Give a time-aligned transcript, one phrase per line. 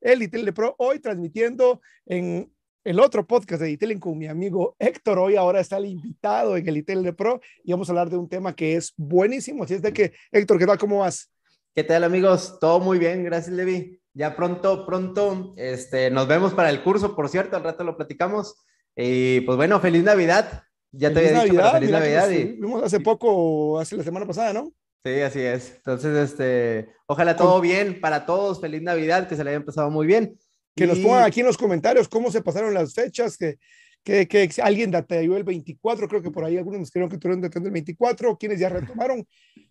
[0.00, 2.52] el Detailing Pro, hoy transmitiendo en
[2.84, 5.18] el otro podcast de Detailing con mi amigo Héctor.
[5.18, 8.28] Hoy ahora está el invitado en el Detailing Pro y vamos a hablar de un
[8.28, 9.64] tema que es buenísimo.
[9.64, 10.78] Así es de que, Héctor, ¿qué tal?
[10.78, 11.30] ¿Cómo vas?
[11.74, 12.58] ¿Qué tal, amigos?
[12.60, 14.00] Todo muy bien, gracias, Levi.
[14.14, 18.62] Ya pronto, pronto, este, nos vemos para el curso, por cierto, al rato lo platicamos.
[18.94, 20.62] Y pues bueno, feliz Navidad.
[20.92, 22.30] Ya te había dicho, feliz Navidad.
[22.30, 22.44] Y...
[22.52, 24.72] Vimos hace poco, hace la semana pasada, ¿no?
[25.06, 25.74] Sí, así es.
[25.76, 28.60] Entonces, este, ojalá todo bien para todos.
[28.60, 30.36] Feliz Navidad, que se le haya empezado muy bien.
[30.74, 33.56] Que nos pongan aquí en los comentarios cómo se pasaron las fechas, que,
[34.02, 37.44] que, que alguien ayudó el 24, creo que por ahí algunos nos creo que tuvieron
[37.44, 39.24] el 24, quienes ya retomaron.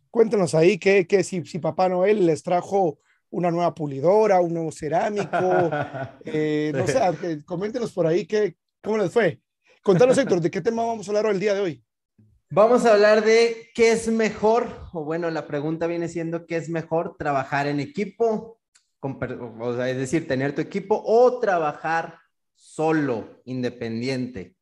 [0.10, 4.72] Cuéntanos ahí que, que si, si Papá Noel les trajo una nueva pulidora, un nuevo
[4.72, 5.30] cerámico,
[6.24, 9.42] eh, no sé, coméntenos por ahí que, cómo les fue.
[9.84, 11.84] Contanos, Héctor, ¿de qué tema vamos a hablar hoy el día de hoy?
[12.50, 16.70] Vamos a hablar de qué es mejor, o bueno, la pregunta viene siendo qué es
[16.70, 18.60] mejor trabajar en equipo,
[19.00, 22.20] o es decir, tener tu equipo o trabajar
[22.54, 24.56] solo, independiente.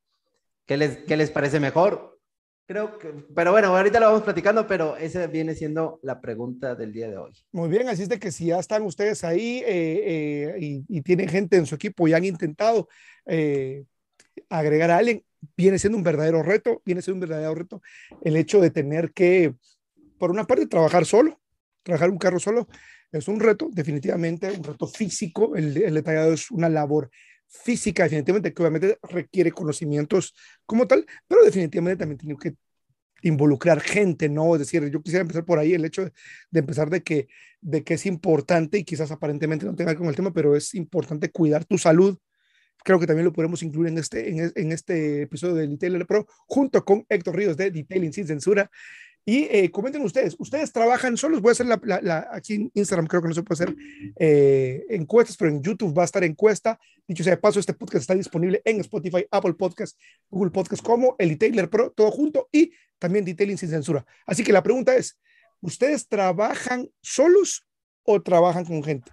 [0.66, 2.20] ¿Qué les, qué les parece mejor?
[2.66, 6.94] Creo que, pero bueno, ahorita lo vamos platicando, pero esa viene siendo la pregunta del
[6.94, 7.34] día de hoy.
[7.52, 11.28] Muy bien, así es de que si ya están ustedes ahí eh, eh, y, tienen
[11.28, 12.88] gente en su equipo y han intentado
[13.26, 13.84] eh,
[14.50, 15.26] agregar a alguien,
[15.58, 17.82] viene siendo un verdadero reto, viene siendo un verdadero reto
[18.24, 19.56] el hecho de tener que,
[20.18, 21.40] por una parte, trabajar solo,
[21.84, 22.68] trabajar un carro solo,
[23.12, 27.12] es un reto, definitivamente, un reto físico, el, detallado es una labor
[27.48, 30.34] física, definitivamente, que obviamente requiere conocimientos
[30.66, 32.56] como tal, pero definitivamente también tiene que
[33.22, 34.56] involucrar gente, ¿no?
[34.56, 37.28] Es decir, yo quisiera empezar por ahí, el hecho de, empezar de que,
[37.62, 41.32] de que es importante, y quizás aparentemente no tenga con el tema, pero es importante
[41.32, 42.18] cuidar tu salud.
[42.84, 46.26] Creo que también lo podemos incluir en este, en, en este episodio de Detailer Pro,
[46.48, 48.70] junto con Héctor Ríos de Detailing Sin Censura.
[49.26, 51.42] Y eh, comenten ustedes, ¿ustedes trabajan solos?
[51.42, 53.76] Voy a hacer la, la, aquí en Instagram, creo que no se puede hacer
[54.20, 56.78] eh, encuestas, pero en YouTube va a estar encuesta.
[57.08, 59.98] Dicho sea de paso, este podcast está disponible en Spotify, Apple Podcast,
[60.30, 64.06] Google Podcast, como el Detailer Pro, todo junto, y también Detailing sin censura.
[64.26, 65.18] Así que la pregunta es,
[65.62, 67.66] ¿ustedes trabajan solos
[68.04, 69.10] o trabajan con gente?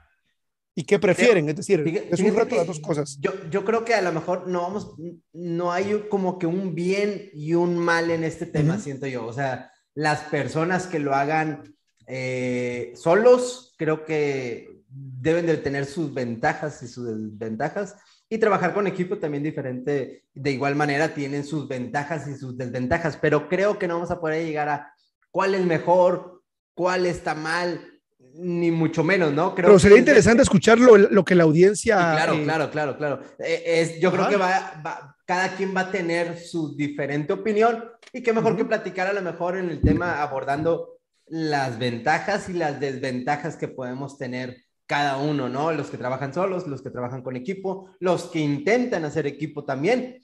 [0.80, 1.46] ¿Y qué prefieren?
[1.46, 3.18] Es decir, es un reto las dos cosas.
[3.20, 4.94] Yo, yo creo que a lo mejor no vamos,
[5.34, 9.26] no hay como que un bien y un mal en este tema, siento yo.
[9.26, 11.76] O sea, las personas que lo hagan
[12.06, 17.96] eh, solos, creo que deben de tener sus ventajas y sus desventajas.
[18.30, 23.18] Y trabajar con equipo también diferente, de igual manera tienen sus ventajas y sus desventajas,
[23.20, 24.94] pero creo que no vamos a poder llegar a
[25.30, 26.42] cuál es mejor,
[26.72, 27.89] cuál está mal,
[28.34, 29.54] ni mucho menos, ¿no?
[29.54, 31.96] Creo pero sería interesante escuchar lo, que la audiencia...
[31.96, 33.20] claro, eh, claro, claro, claro.
[33.38, 37.84] Eh, es, yo creo que va, va, cada quien va a tener su diferente opinión
[38.12, 42.54] y qué mejor que platicar a lo mejor en el tema abordando las ventajas y
[42.54, 45.70] las desventajas que podemos tener cada uno, ¿no?
[45.70, 50.20] Los que trabajan solos, los que trabajan con equipo, los que intentan hacer equipo también.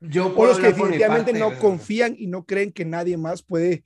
[0.00, 3.82] Yo o los que definitivamente no confían y no creen que nadie más puede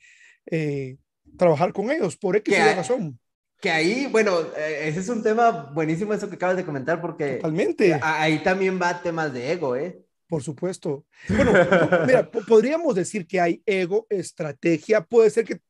[0.50, 0.98] eh,
[1.38, 3.18] trabajar con ellos, por X razón.
[3.60, 7.36] Que ahí, bueno, eh, ese es un tema buenísimo eso que acabas de comentar porque
[7.36, 7.98] Totalmente.
[8.02, 10.00] ahí también va temas de ego, ¿eh?
[10.28, 11.06] Por supuesto.
[11.28, 11.52] Bueno,
[12.06, 15.60] mira, podríamos decir que hay ego, estrategia, puede ser que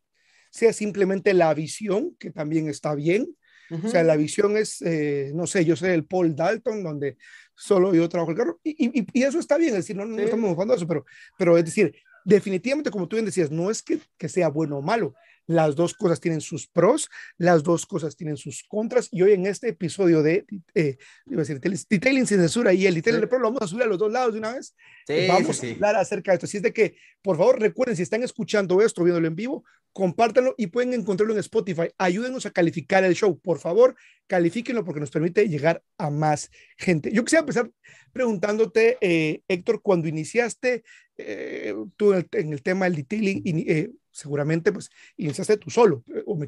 [0.51, 3.29] sea simplemente la visión, que también está bien.
[3.71, 7.19] O sea, la visión es, eh, no sé, yo soy el Paul Dalton, donde
[7.55, 10.49] solo yo trabajo el carro, y, y, eso está bien, es decir, no, no estamos
[10.49, 11.05] buscando eso, pero,
[11.37, 14.83] pero es decir, definitivamente, como tú bien decías, no es que, que sea bueno o
[14.83, 15.15] malo,
[15.49, 19.09] las dos cosas tienen sus pros, las dos cosas tienen sus contras.
[19.11, 20.45] Y hoy en este episodio de,
[20.75, 23.85] eh, iba a decir, Detailing sin censura y el Detailing Pro, lo vamos a subir
[23.85, 24.77] a los dos lados de una vez.
[25.07, 26.47] Sí, vamos a hablar acerca de esto.
[26.47, 30.55] Así es de que, por favor, recuerden, si están escuchando esto, viéndolo en vivo, compártanlo
[30.59, 31.89] y pueden encontrarlo en Spotify.
[31.97, 33.41] Ayúdenos a calificar el show.
[33.41, 37.11] Por favor, califíquenlo porque nos permite llegar a más gente.
[37.11, 37.71] Yo quisiera empezar
[38.13, 40.85] preguntándote, eh, Héctor, cuando iniciaste
[41.17, 46.39] eh, tú en el, tema del detailing, eh, seguramente pues iniciaste tú solo, eh, o,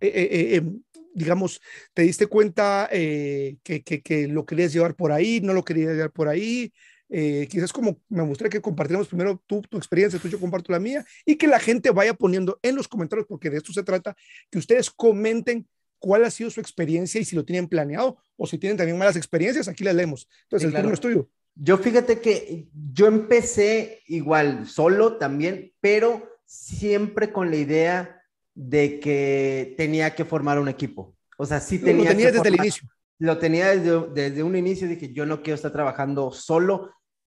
[0.00, 0.82] em,
[1.14, 1.60] digamos,
[1.94, 6.28] te diste cuenta que, que, lo querías llevar por ahí, no lo querías llevar por
[6.28, 6.72] ahí,
[7.08, 11.04] quizás como me gustaría que compartiéramos primero tu, tu experiencia, tú yo comparto la mía,
[11.24, 14.16] y que la gente vaya poniendo en los comentarios, porque de esto se trata,
[14.50, 15.68] que ustedes comenten
[16.02, 19.16] cuál ha sido su experiencia y si lo tienen planeado o si tienen también malas
[19.16, 20.28] experiencias, aquí las leemos.
[20.42, 21.30] Entonces, el turno es tuyo.
[21.54, 28.22] Yo fíjate que yo empecé igual, solo también, pero siempre con la idea
[28.54, 31.16] de que tenía que formar un equipo.
[31.38, 32.10] O sea, sí tenía.
[32.10, 32.88] Lo tenía desde el inicio.
[33.18, 36.90] Lo tenía desde, desde un inicio, dije, yo no quiero estar trabajando solo.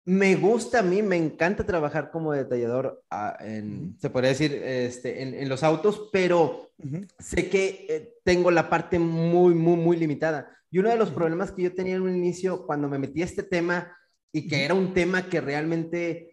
[0.05, 5.23] Me gusta a mí, me encanta trabajar como detallador, ah, en, se podría decir, este,
[5.23, 6.73] en, los autos, pero
[7.19, 10.56] sé que eh, tengo la parte muy, muy, muy limitada.
[10.70, 13.26] Y uno de los problemas que yo tenía en un inicio, cuando me metí a
[13.26, 13.97] este tema,
[14.32, 16.31] y que era un tema que realmente,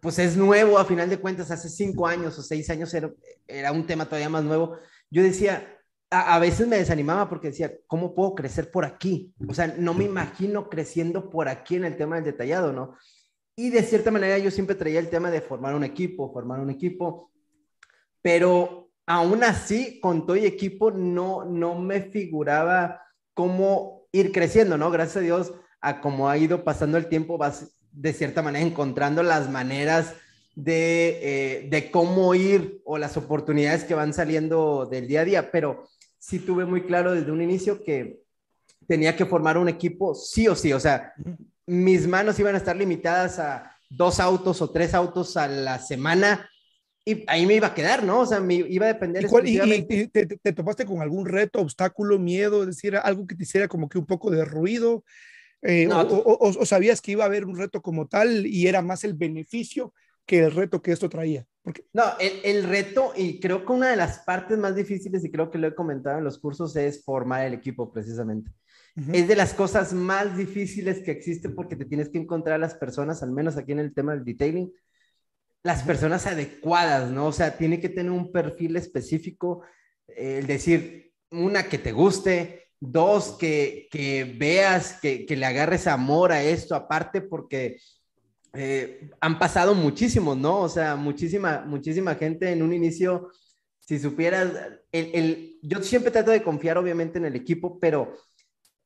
[0.00, 3.86] pues es nuevo, a final de cuentas, hace cinco años o seis años era, un
[3.86, 4.78] tema todavía más nuevo,
[5.10, 5.76] yo decía,
[6.10, 9.34] a, veces me desanimaba porque decía, ¿cómo puedo crecer por aquí?
[9.46, 12.96] O sea, no me imagino creciendo por aquí en el tema del detallado, ¿no?
[13.56, 16.70] Y de cierta manera yo siempre traía el tema de formar un equipo, formar un
[16.70, 17.30] equipo,
[18.22, 23.02] pero aún así, con todo y equipo, no, no me figuraba
[23.34, 24.90] cómo ir creciendo, ¿no?
[24.90, 29.22] Gracias a Dios, a cómo ha ido pasando el tiempo, vas de cierta manera encontrando
[29.22, 30.14] las maneras
[30.54, 35.50] de, eh, de cómo ir o las oportunidades que van saliendo del día a día,
[35.50, 35.88] pero
[36.18, 38.22] sí tuve muy claro desde un inicio que
[38.86, 41.14] tenía que formar un equipo sí o sí, o sea,
[41.66, 46.48] mis manos iban a estar limitadas a dos autos o tres autos a la semana
[47.04, 48.20] y ahí me iba a quedar, ¿no?
[48.20, 49.26] O sea, me iba a depender.
[49.44, 53.88] ¿Y, te, topaste con algún reto, obstáculo, miedo, es decir, algo que te hiciera como
[53.88, 55.04] que un poco de ruido?
[55.62, 59.14] Eh, o, sabías que iba a haber un reto como tal y era más el
[59.14, 59.92] beneficio
[60.24, 61.46] que el reto que esto traía?
[61.62, 61.84] Porque...
[61.92, 65.50] No, el, el, reto, y creo que una de las partes más difíciles, y creo
[65.50, 68.50] que lo he comentado en los cursos, es formar el equipo precisamente.
[69.12, 72.74] Es de las cosas más difíciles que existe porque te tienes que encontrar a las
[72.74, 74.72] personas, al menos aquí en el tema del detailing,
[75.62, 77.26] las personas adecuadas, ¿no?
[77.26, 79.62] O sea, tiene que tener un perfil específico,
[80.08, 86.32] el decir, una que te guste, dos, que, que veas, que, que, le agarres amor
[86.32, 87.78] a esto, aparte porque
[88.54, 90.60] eh, han pasado muchísimos, ¿no?
[90.60, 93.30] O sea, muchísima, muchísima gente en un inicio,
[93.78, 94.50] si supieras,
[94.90, 98.14] el, el, yo siempre trato de confiar obviamente en el equipo, pero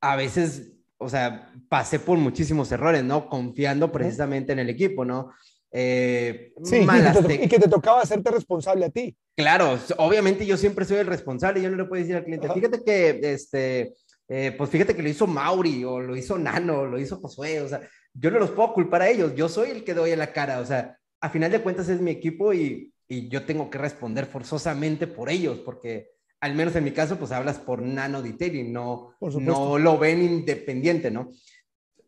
[0.01, 3.29] a veces, o sea, pasé por muchísimos errores, ¿no?
[3.29, 5.33] Confiando precisamente en el equipo, ¿no?
[5.77, 6.87] Eh, sí,
[7.43, 9.17] y que te tocaba hacerte responsable a ti.
[9.37, 12.85] Claro, obviamente yo siempre soy el responsable, yo no le puedo decir al cliente, fíjate
[12.85, 13.93] que, este,
[14.29, 17.61] eh, pues fíjate que lo hizo Mauri, o lo hizo Nano, o lo hizo Josué,
[17.61, 17.81] o sea,
[18.13, 20.61] yo no los puedo culpar a ellos, yo soy el que doy en la cara,
[20.61, 25.07] o sea, a final de cuentas es mi equipo y, yo tengo que responder forzosamente
[25.07, 26.09] por ellos, porque
[26.41, 31.11] al menos en mi caso, pues hablas por Nano Detailing, no, no lo ven independiente,
[31.11, 31.31] ¿no?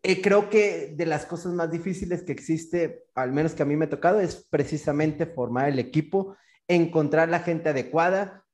[0.02, 3.76] Eh, creo que de las cosas más difíciles que existe, al menos que a mí
[3.76, 6.37] me ha tocado, es precisamente formar el equipo,
[6.69, 8.44] encontrar la gente adecuada,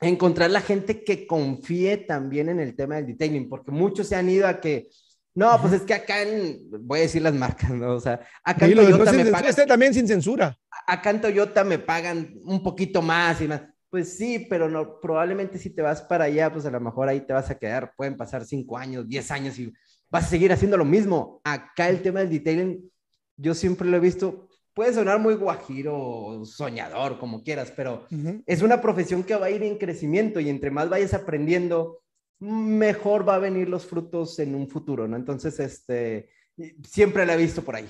[0.00, 4.28] encontrar la gente que confíe también en el tema del detailing, porque muchos se han
[4.28, 4.88] ido a que
[5.36, 7.92] no, pues es que acá en, voy a decir las marcas, ¿no?
[7.92, 9.50] O sea, acá en Toyota me pagan.
[9.50, 10.58] Este también sin censura.
[10.86, 13.60] Acá en Toyota me pagan un poquito más y más.
[13.90, 17.20] Pues sí, pero no, probablemente si te vas para allá, pues a lo mejor ahí
[17.20, 17.92] te vas a quedar.
[17.94, 19.70] Pueden pasar cinco años, diez años y
[20.10, 21.40] vas a seguir haciendo lo mismo.
[21.44, 22.90] Acá el tema del detailing,
[23.36, 28.06] yo siempre lo he visto, puede sonar muy guajiro, soñador, como quieras, pero
[28.46, 32.02] es una profesión que va a ir en crecimiento y entre más vayas aprendiendo,
[32.38, 35.16] mejor va a venir los frutos en un futuro, ¿no?
[35.16, 36.28] Entonces, este,
[36.86, 37.88] siempre la he visto por ahí.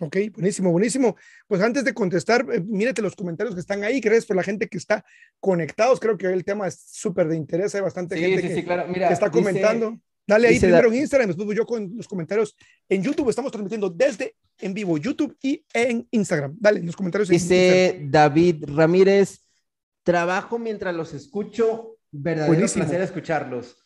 [0.00, 1.16] Ok, buenísimo, buenísimo.
[1.46, 4.68] Pues antes de contestar, eh, mírate los comentarios que están ahí, gracias por la gente
[4.68, 5.04] que está
[5.38, 9.98] conectados, creo que el tema es súper de interés, hay bastante gente que, está comentando.
[10.26, 12.56] Dale ahí primero en Instagram, después yo con los comentarios
[12.88, 16.56] en YouTube, estamos transmitiendo desde en vivo YouTube y en Instagram.
[16.58, 17.28] Dale, los comentarios.
[17.28, 19.40] Dice David Ramírez,
[20.02, 23.76] trabajo mientras los escucho Verdadero placer escucharlos.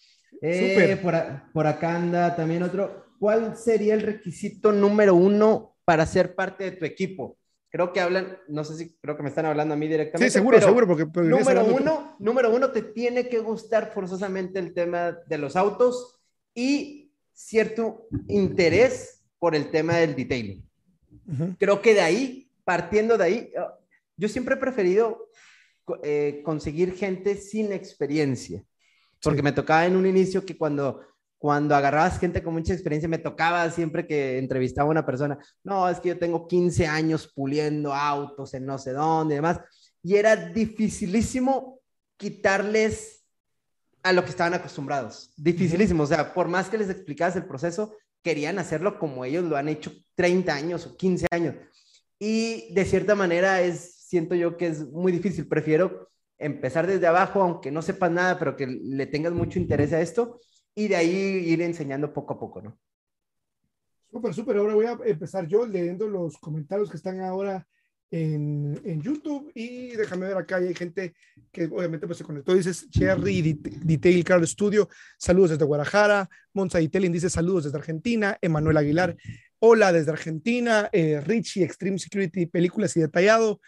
[0.42, 1.14] Eh, por,
[1.52, 3.06] por, acá anda también otro.
[3.18, 7.38] ¿Cuál sería el requisito número uno para ser parte de tu equipo?
[7.70, 10.30] Creo que hablan, no sé si creo que me están hablando a mí directamente.
[10.30, 15.16] Sí, seguro, seguro, porque número uno, número uno, te tiene que gustar forzosamente el tema
[15.26, 16.15] de los autos
[16.56, 20.66] y cierto interés por el tema del detailing.
[21.58, 23.52] Creo que de ahí, partiendo de ahí,
[24.16, 25.28] yo siempre he preferido
[26.02, 28.64] eh, conseguir gente sin experiencia.
[29.22, 31.02] Porque me tocaba en un inicio que cuando,
[31.36, 35.88] cuando agarrabas gente con mucha experiencia, me tocaba siempre que entrevistaba a una persona, no,
[35.88, 39.60] es que yo tengo 15 años puliendo autos en no sé dónde y demás.
[40.02, 41.80] Y era dificilísimo
[42.16, 43.25] quitarles
[44.06, 45.32] a lo que estaban acostumbrados.
[45.36, 46.04] Dificilísimo.
[46.04, 49.68] O sea, por más que les explicabas el proceso, querían hacerlo como ellos lo han
[49.68, 51.56] hecho 30 años o 15 años.
[52.18, 55.48] Y de cierta manera es siento yo que es muy difícil.
[55.48, 56.08] Prefiero
[56.38, 60.40] empezar desde abajo, aunque no sepas nada, pero que le tengas mucho interés a esto
[60.72, 62.78] y de ahí ir enseñando poco a poco, ¿no?
[64.08, 64.56] Súper, súper.
[64.58, 67.66] Ahora voy a empezar yo leyendo los comentarios que están ahora
[68.10, 71.14] en, YouTube y déjame ver acá, hay gente
[71.52, 77.12] que obviamente pues se conectó, dices Cherry Detail Car Studio, saludos desde Guadalajara, Monza Detailing
[77.12, 79.16] dice saludos desde Argentina, Emanuel Aguilar,
[79.58, 83.60] Hola desde Argentina, eh, Richie, Extreme Security, películas y detallado.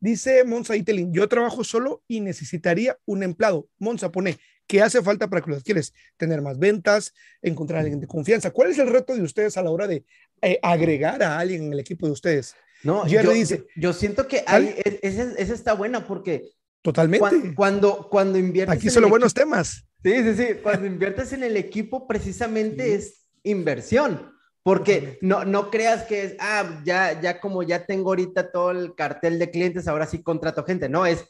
[0.00, 3.68] Dice Monza Itelin, yo trabajo solo y necesitaría un empleado.
[3.78, 8.00] Monza pone, ¿qué hace falta para que lo quieres Tener más ventas, encontrar a alguien
[8.00, 8.50] de confianza.
[8.50, 10.04] ¿Cuál es el reto de ustedes a la hora de
[10.42, 12.56] eh, agregar a alguien en el equipo de ustedes?
[12.82, 16.50] No, yo, dice, yo siento que hay, esa, está buena porque...
[16.82, 17.54] Totalmente.
[17.54, 18.76] Cuando, cuando, inviertes...
[18.76, 19.84] Aquí son los buenos temas.
[20.02, 20.46] Sí, sí, sí.
[20.62, 24.32] Cuando inviertes en el equipo, precisamente es inversión.
[24.62, 28.94] Porque no, no creas que es, ah, ya, ya como ya tengo ahorita todo el
[28.94, 30.88] cartel de clientes, ahora sí contrato gente.
[30.88, 31.24] No, es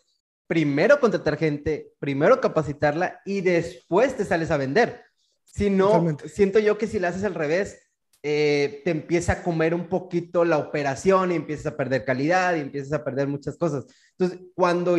[0.48, 5.04] primero contratar gente, primero capacitarla y después te sales a vender.
[5.44, 7.87] Si no, siento yo que si lo haces al revés,
[8.30, 12.60] eh, te empieza a comer un poquito la operación y empiezas a perder calidad y
[12.60, 13.86] empiezas a perder muchas cosas.
[14.18, 14.98] Entonces, cuando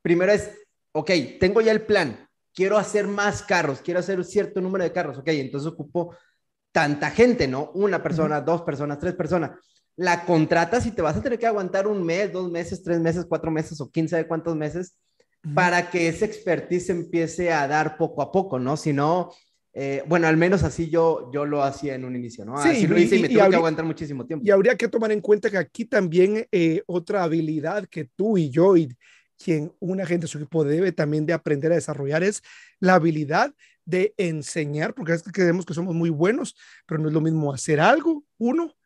[0.00, 0.50] primero es,
[0.92, 4.92] ok, tengo ya el plan, quiero hacer más carros, quiero hacer un cierto número de
[4.92, 6.16] carros, ok, entonces ocupo
[6.72, 7.72] tanta gente, ¿no?
[7.74, 9.50] Una persona, dos personas, tres personas.
[9.94, 13.26] La contratas y te vas a tener que aguantar un mes, dos meses, tres meses,
[13.28, 14.96] cuatro meses o quién sabe cuántos meses
[15.54, 18.78] para que ese expertise empiece a dar poco a poco, ¿no?
[18.78, 19.30] Si no,
[19.74, 22.62] eh, bueno, al menos así yo, yo lo hacía en un inicio, ¿no?
[22.62, 24.44] Sí, lo hice y, me tuve que aguantar muchísimo tiempo.
[24.46, 28.50] Y habría que tomar en cuenta que aquí también eh, otra habilidad que tú y
[28.50, 28.94] yo y
[29.42, 32.42] quien un agente de su equipo debe también de aprender a desarrollar es
[32.80, 36.54] la habilidad de enseñar, porque es que creemos que somos muy buenos,
[36.86, 38.76] pero no es lo mismo hacer algo, uno,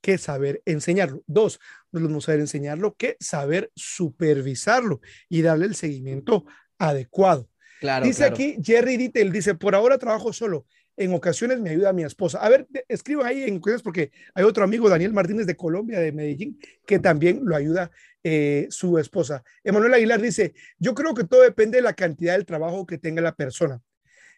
[0.00, 1.22] que saber enseñarlo.
[1.26, 1.58] Dos,
[1.90, 6.44] no es lo mismo saber enseñarlo que saber supervisarlo y darle el seguimiento
[6.78, 7.48] adecuado.
[7.84, 10.64] Claro, dice aquí Jerry Dittel, dice, por ahora trabajo solo.
[10.96, 12.38] En ocasiones me ayuda mi esposa.
[12.38, 16.10] A ver, escriban ahí en cuestiones porque hay otro amigo, Daniel Martínez de Colombia, de
[16.10, 17.90] Medellín, que también lo ayuda
[18.22, 19.44] eh, su esposa.
[19.62, 23.20] Emanuel Aguilar dice, yo creo que todo depende de la cantidad del trabajo que tenga
[23.20, 23.82] la persona.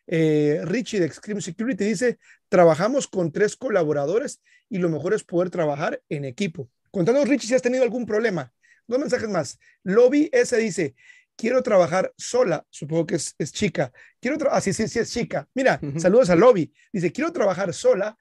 [0.08, 5.50] Eh, Richie de Extreme Security dice, trabajamos con tres colaboradores y lo mejor es poder
[5.50, 6.68] trabajar en equipo.
[6.90, 8.52] Contanos, Richie, si has tenido algún problema.
[8.88, 9.60] Dos mensajes más.
[9.84, 10.96] Lobby S dice,
[11.36, 13.92] quiero trabajar sola, supongo que es, chica.
[14.20, 15.48] Quiero así ah, sí, sí, es chica.
[15.54, 16.72] Mira, saludos a Lobby.
[16.92, 18.16] Dice, quiero trabajar sola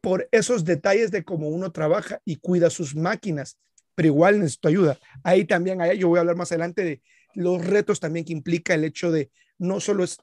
[0.00, 3.58] por esos detalles de cómo uno trabaja y cuida sus máquinas,
[3.94, 4.98] pero igual necesito ayuda.
[5.22, 7.02] Ahí también, ahí yo voy a hablar más adelante de
[7.34, 10.18] los retos también que implica el hecho de no solo es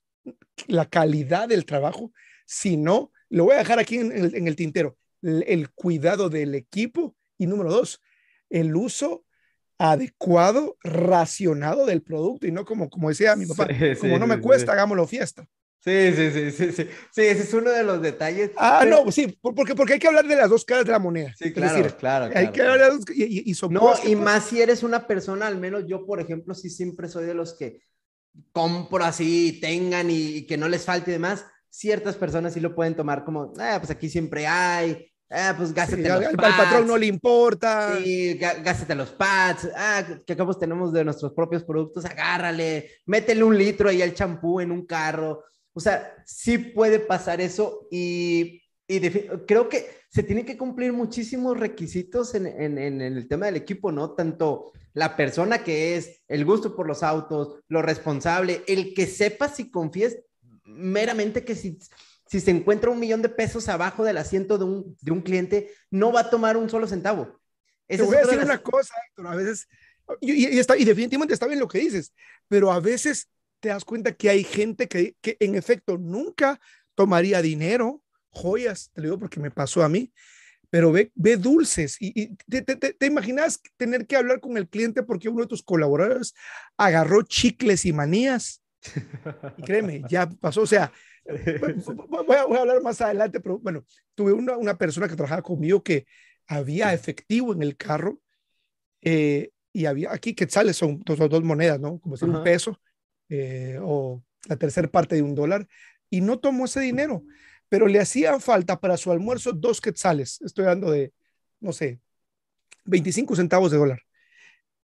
[0.67, 2.11] la calidad del trabajo,
[2.45, 7.71] sino, lo voy a dejar aquí en el, tintero, el, cuidado del equipo y número
[7.71, 8.01] dos,
[8.49, 9.25] el uso
[9.81, 13.67] adecuado, racionado del producto y no como, como decía mi papá,
[13.99, 15.47] como no me cuesta, hagámoslo fiesta.
[15.79, 18.51] Sí, sí, sí, sí, sí, sí, ese es uno de los detalles.
[18.55, 21.33] Ah, no, sí, porque, porque hay que hablar de las dos caras de la moneda.
[21.35, 24.83] Sí, claro, claro, Hay que hablar de las y, y, No, y más si eres
[24.83, 27.81] una persona, al menos yo, por ejemplo, sí siempre soy de los que
[28.51, 32.95] compro así, tengan y, que no les falte y demás, ciertas personas sí lo pueden
[32.95, 36.59] tomar como, ah, pues aquí siempre hay, ah, pues gástate los al, pads.
[36.59, 37.97] Al patrón no le importa.
[37.97, 43.57] Sí, gástate los pads, ah, que acabamos tenemos de nuestros propios productos, agárrale, métele un
[43.57, 45.43] litro ahí al champú en un carro.
[45.73, 48.99] O sea, sí puede pasar eso y, y
[49.47, 53.93] creo que se tienen que cumplir muchísimos requisitos en, en, en, el tema del equipo,
[53.93, 54.11] ¿no?
[54.11, 59.47] Tanto la persona que es, el gusto por los autos, lo responsable, el que sepa
[59.47, 60.19] si confíes
[60.65, 61.79] meramente que si,
[62.31, 65.69] si se encuentra un millón de pesos abajo del asiento de un, de un cliente,
[65.89, 67.41] no va a tomar un solo centavo.
[67.85, 69.67] Te voy a decir una cosa, Héctor, a veces,
[70.21, 72.13] y, y, está, y definitivamente está bien lo que dices,
[72.47, 73.27] pero a veces
[73.59, 76.61] te das cuenta que hay gente que, que en efecto nunca
[76.95, 80.13] tomaría dinero joyas, te lo digo porque me pasó a mí,
[80.69, 85.03] pero ve, ve dulces y, te, te, te, imaginas tener que hablar con el cliente
[85.03, 86.33] porque uno de tus colaboradores
[86.77, 88.60] agarró chicles y manías.
[89.57, 90.91] Y créeme, ya pasó, o sea,
[91.25, 93.85] voy a, voy a hablar más adelante, pero bueno,
[94.15, 96.05] tuve una, una, persona que trabajaba conmigo que
[96.47, 98.19] había efectivo en el carro
[99.01, 101.99] eh, y había aquí quetzales son dos, dos monedas, ¿no?
[101.99, 102.79] Como si un peso
[103.29, 105.67] eh, o la tercera parte de un dólar
[106.09, 107.23] y no tomó ese dinero
[107.71, 110.41] pero le hacían falta para su almuerzo dos quetzales.
[110.41, 111.13] Estoy hablando de,
[111.61, 112.01] no sé,
[112.83, 114.01] 25 centavos de dólar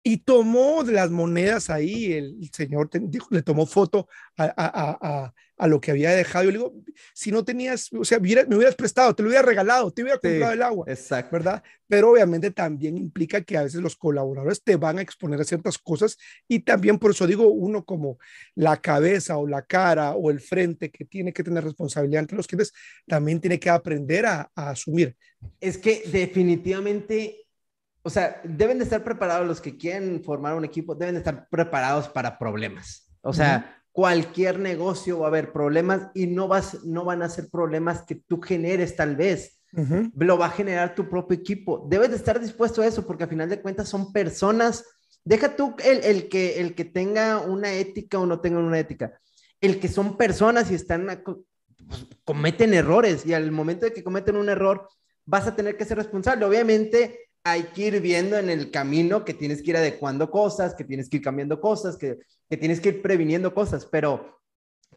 [0.05, 2.89] y tomó de las monedas ahí, el, señor
[3.29, 5.31] le tomó foto a,
[5.65, 6.43] lo que había dejado.
[6.43, 6.74] Yo le digo,
[7.13, 10.51] si no tenías, o sea, me hubieras prestado, te lo hubiera regalado, te hubiera comprado
[10.51, 10.86] el agua.
[10.89, 11.38] Exacto.
[11.38, 11.63] ¿Verdad?
[11.88, 15.77] Pero obviamente también implica que a veces los colaboradores te van a exponer a ciertas
[15.77, 16.17] cosas
[16.50, 18.17] y también por eso digo, uno como
[18.55, 22.48] la cabeza o la cara o el frente que tiene que tener responsabilidad ante los
[22.48, 22.74] clientes,
[23.07, 25.15] también tiene que aprender a asumir.
[25.62, 27.42] Es que definitivamente
[28.03, 31.48] o sea, deben de estar preparados los que quieren formar un equipo, deben de estar
[31.50, 33.10] preparados para problemas.
[33.22, 37.50] O sea, cualquier negocio va a haber problemas y no, vas, no van a ser
[37.50, 39.62] problemas que tú generes tal vez.
[40.17, 41.88] lo va a generar tu propio equipo.
[41.89, 44.83] Debes de estar dispuesto a eso porque al final de cuentas son personas.
[45.24, 49.17] Deja tú el, el, que, el que tenga una ética o no tenga una ética.
[49.62, 54.36] El que son personas y están, pues, cometen errores y al momento de que cometen
[54.36, 54.89] un error,
[55.25, 56.43] vas a tener que ser responsable.
[56.43, 60.85] Obviamente hay que ir viendo en el camino que tienes que ir adecuando cosas, que
[60.85, 62.19] tienes que ir cambiando cosas, que,
[62.50, 64.39] que tienes que ir previniendo cosas, pero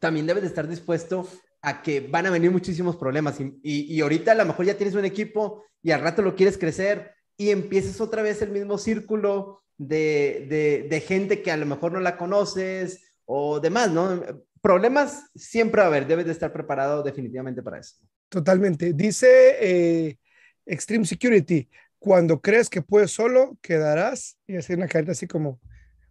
[0.00, 1.28] también debes de estar dispuesto
[1.62, 4.94] a que van a venir muchísimos problemas y, y, ahorita a lo mejor ya tienes
[4.94, 9.62] un equipo y al rato lo quieres crecer y empiezas otra vez el mismo círculo
[9.76, 14.22] de, de, de gente que a lo mejor no la conoces o demás, ¿no?
[14.60, 17.96] Problemas siempre va a haber, debes de estar preparado definitivamente para eso.
[18.28, 18.92] Totalmente.
[18.92, 20.18] Dice eh,
[20.64, 25.60] Extreme Security, cuando crees que puedes solo, quedarás y hacer una carita así como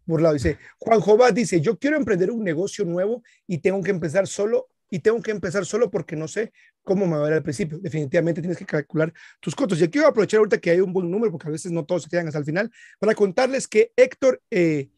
[0.05, 0.33] burlado.
[0.33, 4.67] Dice, Juan Jobá dice, yo quiero emprender un negocio nuevo y tengo que empezar solo
[4.89, 7.79] y tengo que empezar solo porque no sé cómo me va a ver al principio.
[7.79, 9.79] Definitivamente tienes que calcular tus costos.
[9.81, 11.85] Y aquí voy a aprovechar ahorita que hay un buen número, porque a veces no
[11.85, 14.89] todos se quedan hasta el final, para contarles que Héctor eh,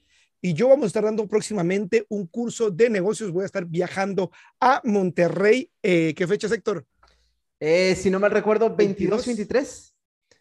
[0.41, 3.31] y yo vamos a estar dando próximamente un curso de negocios.
[3.31, 5.71] Voy a estar viajando a Monterrey.
[5.81, 6.85] Eh, ¿Qué fecha, Héctor?
[7.59, 9.96] Eh, si no mal recuerdo, 22, 23.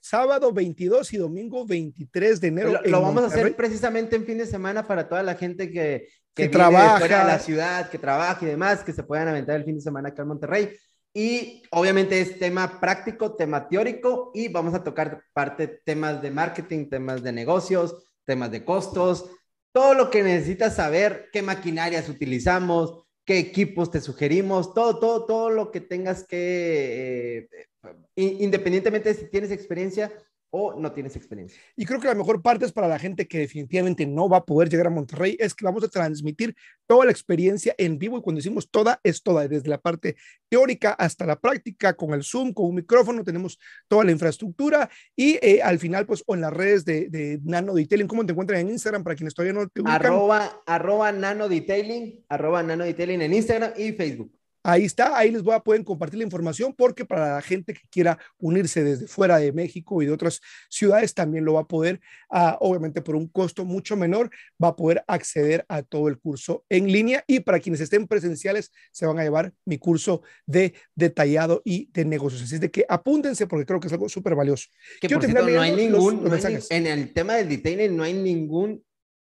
[0.08, 2.80] Sábado 22 y domingo 23 de enero.
[2.84, 6.48] Lo, vamos a hacer precisamente en fin de semana para toda la gente que, que,
[6.48, 9.80] trabaja en la ciudad, que trabaja y demás, que se puedan aventar el fin de
[9.80, 10.70] semana acá en Monterrey.
[11.12, 16.88] Y obviamente es tema práctico, tema teórico y vamos a tocar parte temas de marketing,
[16.88, 19.28] temas de negocios, temas de costos,
[19.72, 25.50] todo lo que necesitas saber, qué maquinarias utilizamos, qué equipos te sugerimos, todo, todo, todo
[25.50, 30.12] lo que tengas que, eh, independientemente de si tienes experiencia,
[30.50, 31.60] o no tienes experiencia.
[31.76, 34.44] Y creo que la mejor parte es para la gente que definitivamente no va a
[34.44, 36.54] poder llegar a Monterrey, es que vamos a transmitir
[36.86, 40.16] toda la experiencia en vivo y cuando decimos toda, es toda, desde la parte
[40.48, 45.38] teórica hasta la práctica, con el Zoom, con un micrófono, tenemos toda la infraestructura y
[45.42, 48.60] eh, al final, pues, o en las redes de, de, Nano Detailing, ¿cómo te encuentran
[48.60, 49.94] en Instagram para quienes todavía no te ubican?
[49.94, 54.35] Arroba, arroba Nano Detailing, arroba Nano Detailing en Instagram y Facebook.
[54.68, 57.82] Ahí está, ahí les voy a poder compartir la información porque para la gente que
[57.88, 62.00] quiera unirse desde fuera de México y de otras ciudades también lo va a poder,
[62.30, 64.28] uh, obviamente por un costo mucho menor,
[64.62, 68.72] va a poder acceder a todo el curso en línea y para quienes estén presenciales
[68.90, 72.42] se van a llevar mi curso de detallado y de negocios.
[72.42, 74.66] Así es de que apúntense porque creo que es algo súper valioso.
[75.00, 78.14] Que por cierto, no hay ningún, no hay, en el tema del detailing no hay
[78.14, 78.82] ningún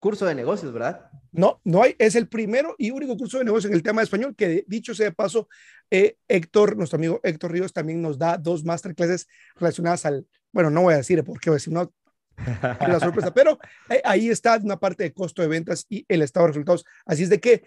[0.04, 1.10] curso de negocios, ¿verdad?
[1.32, 4.04] No, no hay, es el primero y único curso de negocios en el tema de
[4.04, 5.48] español, que dicho sea de paso,
[5.89, 10.82] eh, Héctor, nuestro amigo Héctor Ríos, también nos da dos masterclasses relacionadas al, bueno, no
[10.82, 11.94] voy a decir por qué, si no,
[12.36, 13.58] la sorpresa, pero
[13.89, 16.84] eh, ahí está una parte de costo de ventas y el estado de resultados.
[17.06, 17.63] Así es de que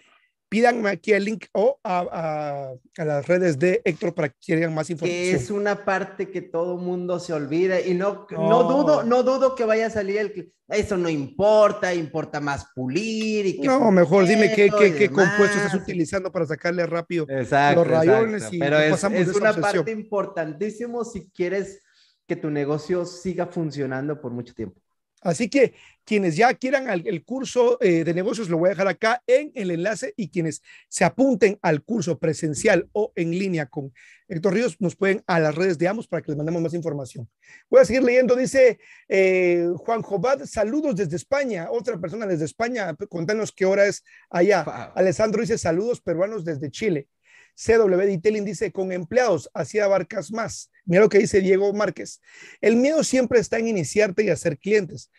[0.49, 4.89] pídanme aquí el link o a, a, las redes de Héctor para que quieran más
[4.89, 5.23] información.
[5.23, 8.63] Que es una parte que todo mundo se olvida y no, no.
[8.63, 13.61] dudo, no dudo que vaya a salir el eso no importa, importa más pulir y
[13.61, 17.87] que No, mejor dime qué, qué, qué compuesto estás utilizando para sacarle rápido exacto, los
[17.87, 21.81] rayones y Pero es, es una parte importantísima si quieres
[22.27, 24.81] que tu negocio siga funcionando por mucho tiempo.
[25.21, 25.73] Así que
[26.07, 29.71] quienes ya quieran el, curso eh, de negocios, lo voy a dejar acá en el
[29.71, 33.91] enlace y quienes se apunten al curso presencial o en línea con
[34.29, 37.29] Héctor Ríos, nos pueden a las redes de ambos para que les mandemos más información.
[37.69, 42.95] Voy a seguir leyendo, dice eh, Juan Jobad, saludos desde España, otra persona desde España,
[43.09, 44.61] contanos qué hora es allá.
[44.95, 47.09] Alessandro dice saludos peruanos desde Chile.
[47.57, 50.71] CW Detailing dice, con empleados, así abarcas más.
[50.85, 52.21] Mira lo que dice Diego Márquez.
[52.61, 55.09] El miedo siempre está en iniciarte y hacer clientes.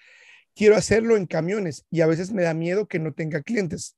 [0.59, 3.97] Quiero hacerlo en camiones y a veces me da miedo que no tenga clientes,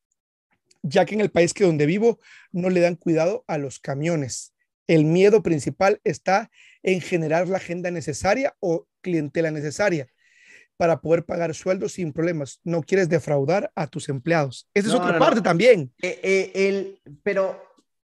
[0.82, 2.20] ya que en el país que donde vivo
[2.52, 4.52] no le dan cuidado a los camiones.
[4.86, 6.50] El miedo principal está
[6.82, 10.08] en generar la agenda necesaria o clientela necesaria
[10.76, 12.60] para poder pagar sueldos sin problemas.
[12.62, 14.68] No quieres defraudar a tus empleados.
[14.74, 15.94] Esa es otra parte también.
[16.02, 17.58] Eh, eh, el, pero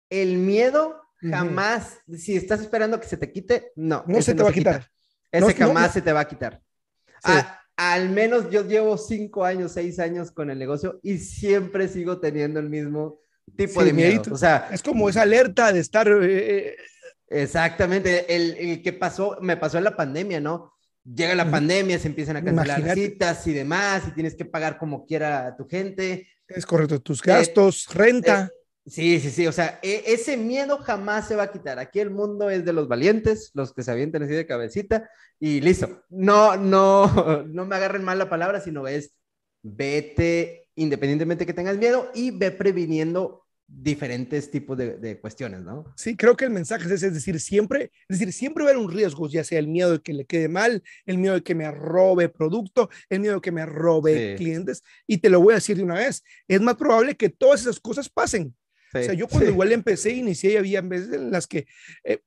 [0.08, 4.03] el miedo jamás, si estás esperando que se te quite, no.
[4.05, 4.91] No se te va a quitar.
[5.31, 6.62] Ese jamás se te va a quitar.
[7.78, 12.60] Al menos yo llevo cinco años, seis años con el negocio y siempre sigo teniendo
[12.60, 13.20] el mismo
[13.56, 14.34] tipo de miedo.
[14.34, 16.08] O sea, es como esa alerta de estar.
[16.08, 16.76] Eh, eh,
[17.30, 18.34] exactamente.
[18.34, 20.74] El, que pasó, me pasó en la pandemia, ¿no?
[21.04, 25.06] Llega la pandemia, se empiezan a cancelar citas y demás, y tienes que pagar como
[25.06, 26.28] quiera a tu gente.
[26.48, 28.50] Es correcto, tus gastos, renta.
[28.86, 31.80] Sí, sí, sí, o sea, e, ese miedo jamás se va a quitar.
[31.80, 35.60] Aquí el mundo es de los valientes, los que se avientan así de cabecita y
[35.62, 36.04] listo.
[36.10, 39.12] No, no, no me agarren mal la palabra, sino es
[39.63, 45.91] vete independientemente que tengas miedo y ve previniendo diferentes tipos de, cuestiones, ¿no?
[45.98, 48.74] Sí, creo que el mensaje es ese, es decir, siempre, es decir, siempre va a
[48.74, 51.41] haber un riesgo, ya sea el miedo de que le quede mal, el miedo de
[51.41, 55.54] que me robe producto, el miedo de que me robe clientes, y te lo voy
[55.54, 58.56] a decir de una vez, es más probable que todas esas cosas pasen.
[59.01, 61.67] O sea, yo cuando igual empecé, inicié, había veces en las que
[62.03, 62.19] eh,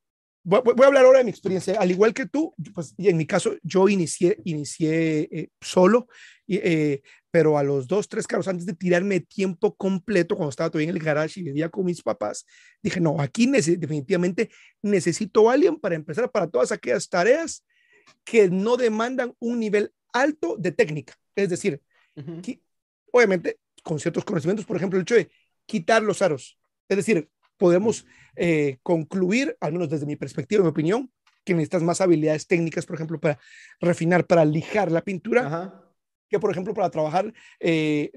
[0.42, 1.78] voy, a hablar ahora de mi experiencia.
[1.80, 6.08] Al igual que tú, pues y en mi caso, yo inicié, inicié eh, solo,
[6.46, 10.90] eh, pero a los dos, tres carros antes de tirarme tiempo completo, cuando estaba todavía
[10.90, 12.46] en el garage y vivía con mis papás,
[12.82, 14.50] dije, no, aquí definitivamente
[14.82, 17.64] necesito a alguien para empezar para todas aquellas tareas
[18.24, 21.14] que no demandan un nivel alto de técnica.
[21.36, 21.80] Es decir,
[23.12, 25.30] obviamente con ciertos conocimientos, por ejemplo, el hecho de
[25.66, 26.57] quitar los aros.
[26.88, 31.10] Es decir, podemos eh, concluir, al menos desde mi perspectiva, mi opinión,
[31.44, 33.38] que necesitas más habilidades técnicas, por ejemplo, para
[33.80, 35.84] refinar, para lijar la pintura,
[36.28, 38.10] que por ejemplo para trabajar eh,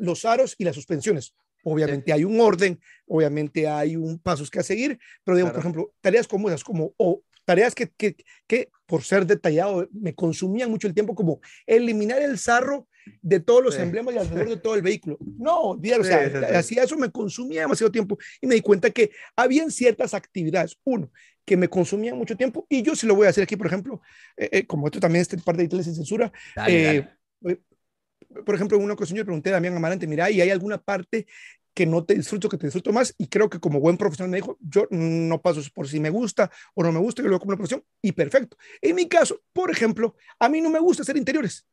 [0.00, 1.34] los aros y las suspensiones.
[1.64, 5.92] Obviamente hay un orden, obviamente hay un pasos que a seguir, pero digo, por ejemplo,
[6.00, 10.86] tareas como esas, como o tareas que, que, que, por ser detallado me consumían mucho
[10.86, 12.88] el tiempo, como eliminar el sarro
[13.22, 15.18] de todos los emblemas y alrededor de todo el vehículo.
[15.20, 19.70] No, o sea, hacía eso me consumía demasiado tiempo y me di cuenta que habían
[19.70, 21.10] ciertas actividades, uno,
[21.44, 24.00] que me consumían mucho tiempo y yo sí lo voy a hacer aquí, por ejemplo,
[24.36, 26.32] eh, eh, como esto también este parte de Italia sin censura,
[26.66, 27.06] eh,
[28.44, 30.78] por ejemplo, en una ocasión yo le pregunté a Damián Amarante, mira, ¿y hay alguna
[30.78, 31.26] parte
[31.78, 33.14] que no te disfruto, que te disfruto más.
[33.18, 36.50] Y creo que como buen profesional me dijo, yo no paso por si me gusta
[36.74, 38.56] o no me gusta, yo lo veo como una profesión y perfecto.
[38.82, 41.64] En mi caso, por ejemplo, a mí no me gusta hacer interiores.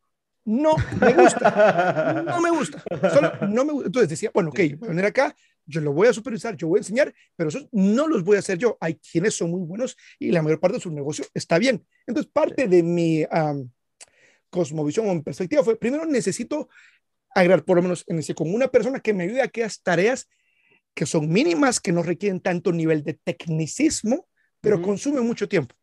[0.45, 2.23] No me gusta.
[2.25, 2.83] No me gusta.
[3.11, 3.87] Solo no me gusta.
[3.87, 6.77] Entonces decía, bueno, ok, voy a venir acá, yo lo voy a supervisar, yo voy
[6.77, 8.77] a enseñar, pero eso no los voy a hacer yo.
[8.79, 11.85] Hay quienes son muy buenos y la mayor parte de su negocio está bien.
[12.05, 13.25] Entonces, parte de mi
[14.49, 16.69] cosmovisión o mi perspectiva fue, primero necesito
[17.33, 20.29] agregar, por lo menos inicié con una persona que me ayude a aquellas tareas
[20.93, 24.27] que son mínimas, que no requieren tanto nivel de tecnicismo,
[24.61, 25.75] pero consumen mucho tiempo.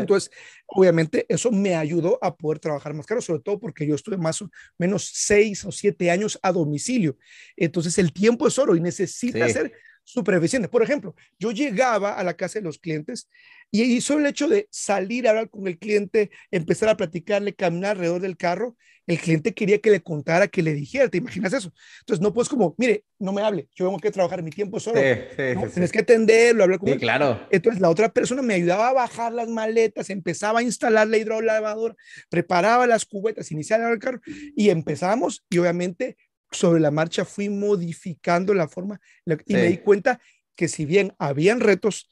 [0.00, 0.30] Entonces,
[0.66, 4.40] obviamente, eso me ayudó a poder trabajar más caro, sobre todo porque yo estuve más
[4.42, 7.16] o menos seis o siete años a domicilio.
[7.56, 9.72] Entonces, el tiempo es oro y necesita ser
[10.08, 10.68] súper eficiente.
[10.68, 13.28] Por ejemplo, yo llegaba a la casa de los clientes
[13.70, 17.92] y hizo el hecho de salir a hablar con el cliente, empezar a platicarle, caminar
[17.92, 21.72] alrededor del carro, el cliente quería que le contara, que le dijera, ¿te imaginas eso?
[22.00, 25.00] Entonces no puedes como, mire, no me hable, yo tengo que trabajar mi tiempo solo.
[25.00, 26.98] Tienes que atenderlo, hablar con él.
[26.98, 27.46] claro.
[27.50, 31.94] Entonces la otra persona me ayudaba a bajar las maletas, empezaba a instalar la hidrolavadora,
[32.30, 34.20] preparaba las cubetas, iniciaba el carro
[34.56, 36.16] y empezamos y obviamente
[36.50, 39.00] sobre la marcha fui modificando la forma
[39.46, 40.20] y me di cuenta
[40.54, 42.10] que si bien habían retos,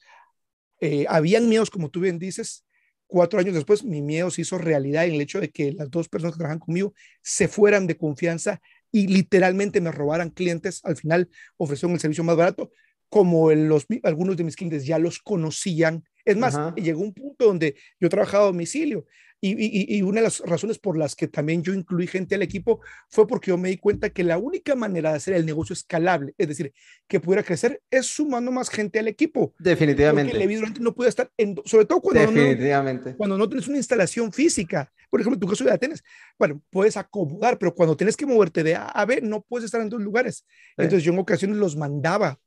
[0.80, 2.66] eh, habían miedos, como tú bien dices,
[3.08, 6.08] Cuatro años después, mi miedo se hizo realidad en el hecho de que las dos
[6.08, 10.80] personas que trabajan conmigo se fueran de confianza y literalmente me robaran clientes.
[10.84, 12.72] Al final ofrecieron el servicio más barato,
[13.08, 16.04] como los, algunos de mis clientes ya los conocían.
[16.26, 19.06] Es más, llegó un punto donde yo trabajaba a domicilio
[19.40, 23.26] y, una de las razones por las que también yo incluí gente al equipo fue
[23.26, 26.48] porque yo me di cuenta que la única manera de hacer el negocio escalable, es
[26.48, 26.72] decir,
[27.06, 29.54] que pudiera crecer, es sumando más gente al equipo.
[29.58, 30.30] Definitivamente.
[30.30, 33.10] Porque evidentemente no puede estar, en, sobre todo cuando, Definitivamente.
[33.10, 34.90] No, cuando no tienes una instalación física.
[35.10, 36.02] Por ejemplo, en tu caso de Atenas,
[36.38, 39.80] bueno, puedes acomodar, pero cuando tienes que moverte de A a B, no puedes estar
[39.80, 40.44] en dos lugares.
[40.76, 42.38] Entonces yo en ocasiones los mandaba.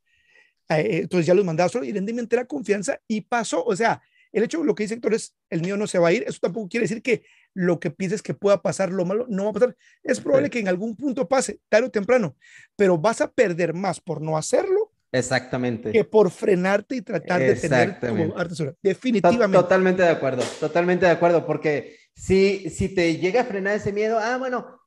[0.70, 4.00] Eh, entonces ya los mandaba solo y rendí mi entera confianza y pasó, o sea,
[4.32, 6.38] el hecho, lo que dice Héctor es, el mío no se va a ir, eso
[6.40, 9.54] tampoco quiere decir que lo que pienses que pueda pasar, lo malo, no va a
[9.54, 9.76] pasar.
[10.04, 12.36] Es probable que en algún punto pase, tarde o temprano,
[12.76, 14.92] pero vas a perder más por no hacerlo.
[15.10, 15.90] Exactamente.
[15.90, 19.58] Que por frenarte y tratar de tener como arte Definitivamente.
[19.60, 24.20] Totalmente de acuerdo, totalmente de acuerdo, porque si, si te llega a frenar ese miedo,
[24.20, 24.80] ah, bueno,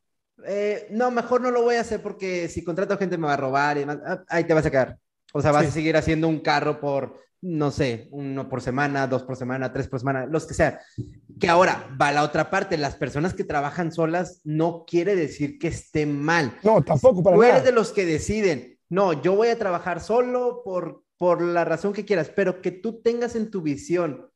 [0.46, 3.38] eh, no, mejor no lo voy a hacer porque si contrato gente me va a
[3.38, 4.98] robar y demás, ah, ahí te vas a quedar.
[5.34, 9.24] O sea, vas a seguir haciendo un carro por no sé, uno por semana, dos
[9.24, 10.80] por semana, tres por semana, los que sea.
[11.40, 15.68] Que ahora va la otra parte, las personas que trabajan solas no quiere decir que
[15.68, 16.58] esté mal.
[16.64, 20.62] No, tampoco para Tú eres de los que deciden, no, yo voy a trabajar solo
[20.64, 24.30] por, por la razón que quieras, pero que tú tengas en tu visión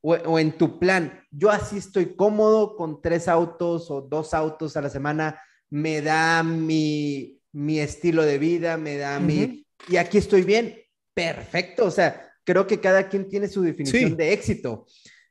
[0.00, 4.78] o, o en tu plan, yo así estoy cómodo con tres autos o dos autos
[4.78, 9.65] a la semana, me da mi, mi estilo de vida, me da mi...
[9.88, 10.80] Y aquí estoy bien,
[11.14, 14.86] perfecto, o sea, creo que cada quien tiene su definición de éxito.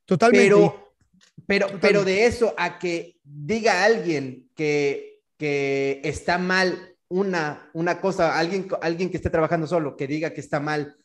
[0.05, 0.47] Totalmente.
[0.47, 0.93] Pero,
[1.47, 8.37] pero, pero de eso a que diga alguien que, que está mal una, una cosa,
[8.37, 10.97] alguien, alguien que esté trabajando solo, que diga que está mal.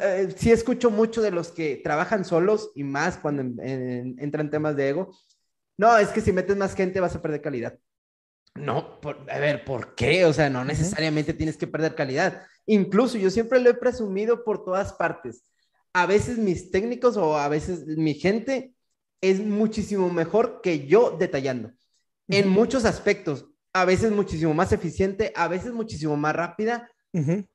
[0.00, 4.88] Eh, sí escucho mucho de los que trabajan solos y más cuando entran temas de
[4.88, 5.16] ego.
[5.76, 7.78] No, es que si metes más gente vas a perder calidad.
[8.54, 10.24] No, a ver, ¿por qué?
[10.24, 14.64] O sea, no necesariamente tienes que perder calidad incluso yo siempre lo he presumido por
[14.64, 15.44] todas partes.
[15.92, 18.74] A veces mis técnicos o a veces mi gente
[19.20, 21.72] es muchísimo mejor que yo detallando.
[22.28, 26.90] En muchos aspectos, a veces muchísimo más eficiente, a veces muchísimo más rápida.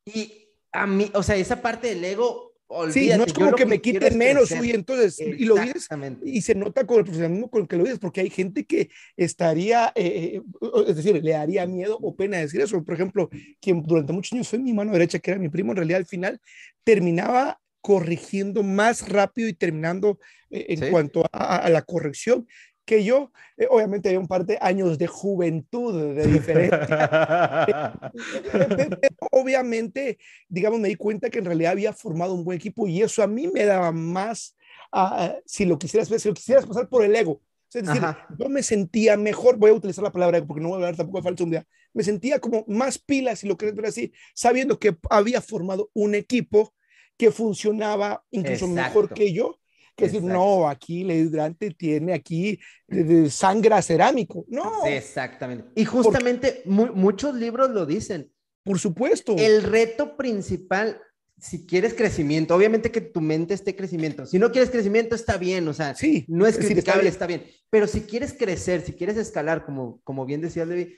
[0.06, 2.51] Y a mí, o sea, esa parte del ego
[2.92, 5.88] sí, no es como que, me quite menos, uy, entonces, y lo dices,
[6.24, 8.90] y se nota con el profesionalismo con el que lo dices, porque hay gente que
[9.18, 10.42] estaría, eh, eh,
[10.88, 12.84] es decir, le daría miedo o pena decir eso.
[12.84, 13.30] Por ejemplo,
[13.60, 16.06] quien durante muchos años fue mi mano derecha, que era mi primo, en realidad al
[16.06, 16.40] final
[16.84, 20.20] terminaba corrigiendo más rápido y terminando
[20.52, 22.48] eh, en cuanto a, la corrección
[22.86, 27.94] que yo, eh, obviamente hay un par de años de juventud de diferencia.
[29.32, 30.18] obviamente,
[30.48, 33.28] digamos, me di cuenta que en realidad había formado un buen equipo y eso a
[33.28, 34.56] mí me daba más,
[34.94, 37.42] uh, si lo quisieras si lo quisieras pasar por el ego.
[37.74, 38.02] Es decir,
[38.38, 41.32] yo me sentía mejor, voy a utilizar la palabra porque no voy a hablar tampoco
[41.32, 44.98] de un día, me sentía como más pilas, si lo quieres ver así, sabiendo que
[45.10, 46.74] había formado un equipo
[47.16, 49.61] que funcionaba incluso mejor que yo
[49.96, 54.46] que decir, no, aquí el hidrante tiene aquí de, sangre cerámico.
[54.48, 54.86] No.
[54.86, 55.70] Exactamente.
[55.76, 58.32] Y justamente muchos libros lo dicen.
[58.64, 59.36] Por supuesto.
[59.38, 61.02] El reto principal,
[61.40, 64.26] si quieres crecimiento, obviamente que tu mente esté crecimiento.
[64.26, 67.44] Si no quieres crecimiento, está bien, o sea, sí, no es criticable, está bien.
[67.70, 70.96] Pero si quieres crecer, si quieres escalar, como, como bien decía Levi,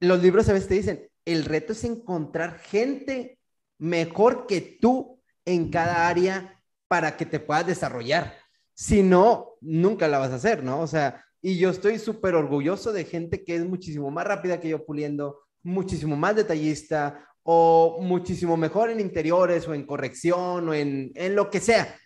[0.00, 3.38] los libros a veces te dicen, el reto es encontrar gente
[3.78, 6.55] mejor que tú en cada área
[6.88, 8.34] para que te puedas desarrollar.
[8.74, 10.80] Si no, nunca la vas a hacer, ¿no?
[10.80, 14.68] O sea, y yo estoy súper orgulloso de gente que es muchísimo más rápida que
[14.68, 21.12] yo puliendo, muchísimo más detallista o muchísimo mejor en interiores o en corrección o en,
[21.14, 21.96] en lo que sea.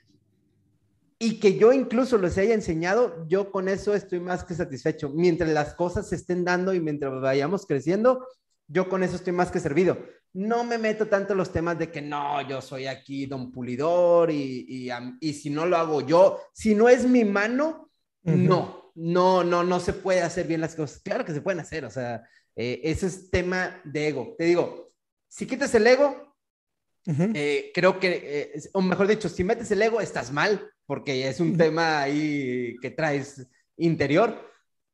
[1.19, 5.11] Y que yo incluso les haya enseñado, yo con eso estoy más que satisfecho.
[5.11, 8.27] Mientras las cosas se estén dando y mientras vayamos creciendo,
[8.71, 9.99] yo con eso estoy más que servido
[10.33, 14.31] no me meto tanto en los temas de que no, yo soy aquí don pulidor
[14.31, 17.91] y, y, si no lo hago yo, si no es mi mano,
[18.23, 21.01] no, no, no, no se puede hacer bien las cosas.
[21.01, 22.23] Claro que se pueden hacer, o sea,
[22.55, 24.35] eh, ese es tema de ego.
[24.39, 24.93] Te digo,
[25.29, 26.37] si quitas el ego,
[27.07, 31.41] eh, creo que, eh, o mejor dicho, si metes el ego, estás mal, porque es
[31.41, 34.49] un tema ahí que traes interior.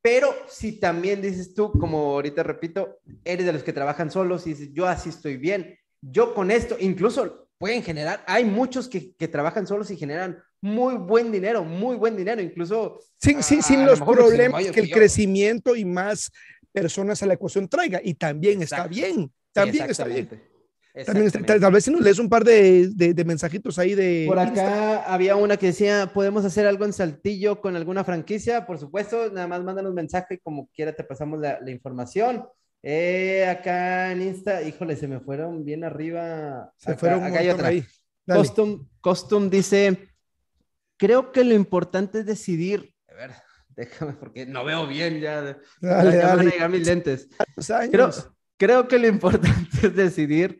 [0.06, 4.50] Pero si también dices tú, como ahorita repito, eres de los que trabajan solos y
[4.50, 9.26] dices, yo así estoy bien, yo con esto, incluso pueden generar, hay muchos que, que
[9.26, 13.00] trabajan solos y generan muy buen dinero, muy buen dinero, incluso...
[13.18, 16.30] Sin, sin los problemas que el crecimiento y más
[16.70, 20.30] personas a la ecuación traiga, y también está bien, también está bien.
[21.04, 24.24] También tal, vez si nos lees un par de, de, mensajitos ahí de...
[24.26, 28.66] Por acá había una que decía, ¿podemos hacer algo en Saltillo con alguna franquicia?
[28.66, 32.46] Por supuesto, nada más mándanos mensaje y como quiera te pasamos la, la información.
[32.82, 36.72] Eh, acá en Insta, híjole, se me fueron bien arriba.
[36.76, 37.68] Se fueron acá hay otra.
[37.68, 37.84] Ahí.
[38.26, 40.08] Costum, Costum dice,
[40.96, 43.32] creo que lo importante es decidir, a ver,
[43.68, 45.58] déjame porque no veo bien ya.
[45.80, 46.54] Dale, ya dale.
[46.58, 47.28] Van mis lentes.
[47.90, 48.10] Creo,
[48.56, 50.58] creo que lo importante es decidir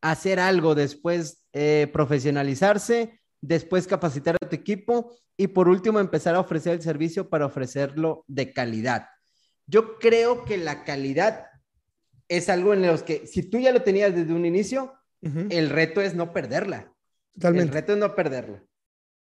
[0.00, 6.40] hacer algo, después eh, profesionalizarse, después capacitar a tu equipo y por último empezar a
[6.40, 9.06] ofrecer el servicio para ofrecerlo de calidad.
[9.66, 11.46] Yo creo que la calidad
[12.28, 16.00] es algo en los que si tú ya lo tenías desde un inicio, el reto
[16.00, 16.92] es no perderla.
[17.34, 17.68] Totalmente.
[17.68, 18.64] El reto es no perderla.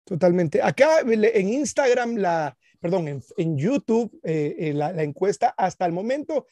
[0.04, 0.62] Totalmente.
[0.62, 6.48] Acá en Instagram, la, perdón, en, YouTube, eh, eh, la, la encuesta hasta el momento,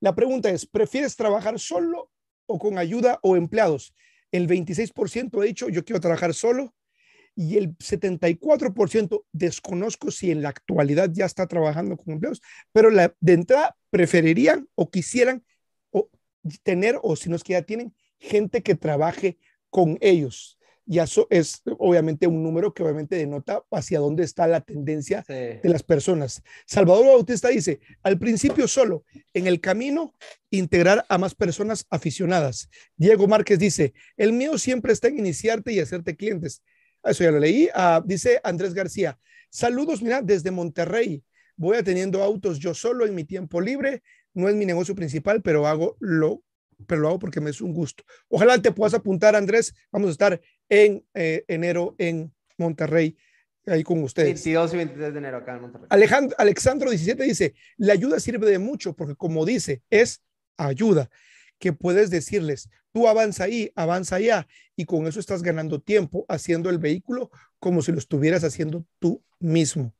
[0.00, 2.10] la pregunta es, ¿prefieres trabajar solo
[2.48, 3.94] o con ayuda o empleados.
[4.32, 6.74] El 26% ha dicho yo quiero trabajar solo
[7.36, 13.14] y el 74% desconozco si en la actualidad ya está trabajando con empleados, pero la,
[13.20, 15.44] de entrada preferirían o quisieran
[15.90, 16.10] o,
[16.64, 19.38] tener o si no es que ya tienen gente que trabaje
[19.70, 20.57] con ellos
[20.90, 25.60] y eso es obviamente un número que obviamente denota hacia dónde está la tendencia de
[25.64, 26.42] las personas.
[26.66, 30.14] Salvador Bautista dice, al principio solo, en el camino,
[30.48, 32.70] integrar a más personas aficionadas.
[32.96, 36.62] Diego Márquez dice, el mío siempre está en iniciarte y hacerte clientes.
[37.04, 37.68] Eso ya lo leí.
[37.74, 39.18] Ah, dice Andrés García,
[39.50, 41.22] saludos, mira, desde Monterrey.
[41.56, 44.02] Voy atendiendo autos yo solo en mi tiempo libre.
[44.32, 46.42] No es mi negocio principal, pero hago lo
[46.86, 48.04] pero lo hago porque me es un gusto.
[48.28, 49.74] Ojalá te puedas apuntar, Andrés.
[49.90, 53.16] Vamos a estar en eh, enero en Monterrey,
[53.66, 54.28] ahí con ustedes.
[54.28, 55.86] 22 y 23 de enero acá en Monterrey.
[55.90, 60.22] Alejandro, Alexandro 17 dice, la ayuda sirve de mucho porque como dice, es
[60.56, 61.10] ayuda
[61.58, 66.70] que puedes decirles, tú avanza ahí, avanza allá, y con eso estás ganando tiempo haciendo
[66.70, 69.92] el vehículo como si lo estuvieras haciendo tú mismo.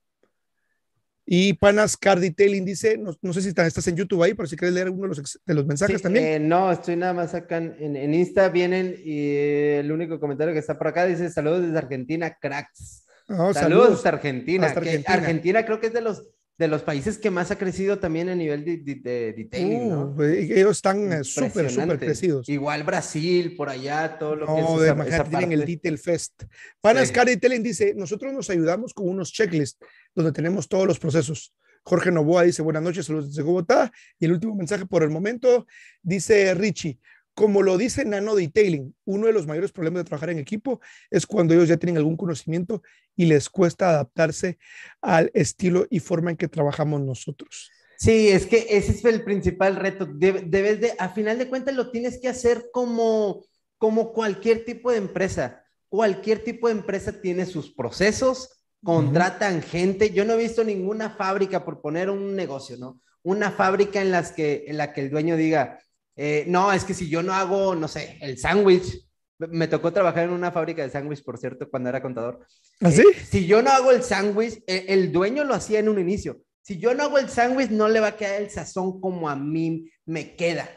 [1.31, 4.57] Y Panas Cardi Tailing dice, no, no, sé si estás en YouTube ahí, pero si
[4.57, 6.25] quieres leer alguno de los, de los mensajes también.
[6.25, 10.61] Eh, no, estoy nada más acá en, en, Insta, vienen y el único comentario que
[10.61, 13.05] está por acá dice, saludos desde Argentina, cracks.
[13.29, 14.69] Oh, saludos, saludos Argentina.
[14.69, 15.15] Argentina.
[15.15, 16.23] Argentina creo que es de los
[16.59, 20.15] de los países que más ha crecido también a nivel de, de, detailing, ¿no?
[20.17, 22.49] Uh, ellos están súper, súper crecidos.
[22.49, 26.43] Igual Brasil, por allá, todo lo que es esa, esa tienen el Detail Fest.
[26.81, 27.35] Panascar sí.
[27.35, 29.79] Detailing dice, nosotros nos ayudamos con unos checklists
[30.15, 31.55] donde tenemos todos los procesos.
[31.83, 33.93] Jorge Novoa dice, buenas noches, saludos desde Bogotá.
[34.19, 35.67] Y el último mensaje por el momento,
[36.03, 36.99] dice Richie,
[37.39, 41.25] como lo dice Nano Detailing, uno de los mayores problemas de trabajar en equipo es
[41.25, 42.83] cuando ellos ya tienen algún conocimiento
[43.15, 44.59] y les cuesta adaptarse
[45.01, 47.71] al estilo y forma en que trabajamos nosotros.
[47.97, 50.07] Sí, es que ese es el principal reto.
[50.07, 53.45] Debes de, a final de cuentas, lo tienes que hacer como,
[53.77, 55.65] como cualquier tipo de empresa.
[55.89, 59.65] Cualquier tipo de empresa tiene sus procesos, contratan uh -huh.
[59.65, 60.11] gente.
[60.11, 63.01] Yo no he visto ninguna fábrica, por poner un negocio, ¿no?
[63.23, 65.79] Una fábrica en, las que, en la que el dueño diga,
[66.17, 69.07] eh, no, es que si yo no hago, no sé, el sándwich,
[69.39, 72.45] me tocó trabajar en una fábrica de sándwich, por cierto, cuando era contador.
[72.81, 73.03] ¿Así?
[73.03, 76.01] ¿Ah, eh, si yo no hago el sándwich, el, el, dueño lo hacía en un
[76.01, 76.41] inicio.
[76.63, 79.37] Si yo no hago el sándwich, no le va a quedar el sazón como a
[79.37, 80.69] mí me queda.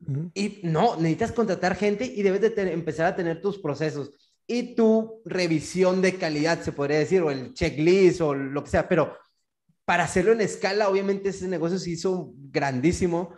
[0.00, 0.30] Uh -huh.
[0.34, 4.12] Y no, necesitas contratar gente y debes de empezar a tener tus procesos
[4.46, 8.88] y tu revisión de calidad, se podría decir, o el checklist o lo que sea,
[8.88, 9.16] pero
[9.84, 13.34] para hacerlo en escala, obviamente ese negocio se hizo grandísimo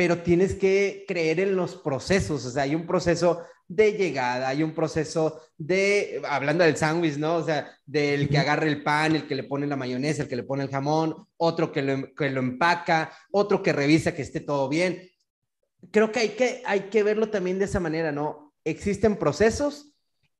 [0.00, 4.62] pero tienes que creer en los procesos, o sea, hay un proceso de llegada, hay
[4.62, 7.34] un proceso de, hablando del sándwich, ¿no?
[7.36, 10.36] O sea, del que agarra el pan, el que le pone la mayonesa, el que
[10.36, 14.40] le pone el jamón, otro que lo, que lo empaca, otro que revisa que esté
[14.40, 15.06] todo bien.
[15.90, 18.54] Creo que hay, que hay que verlo también de esa manera, ¿no?
[18.64, 19.89] Existen procesos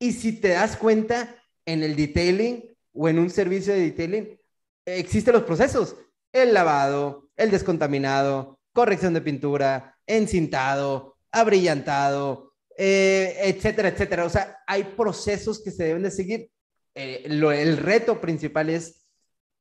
[0.01, 4.41] y si te das cuenta en el detailing o en un servicio de detailing,
[4.83, 5.95] existen los procesos,
[6.33, 14.25] el lavado, el descontaminado, corrección de pintura, encintado, abrillantado, eh, etcétera, etcétera.
[14.25, 16.49] O sea, hay procesos que se deben de seguir.
[16.95, 19.05] Eh, lo, el reto principal es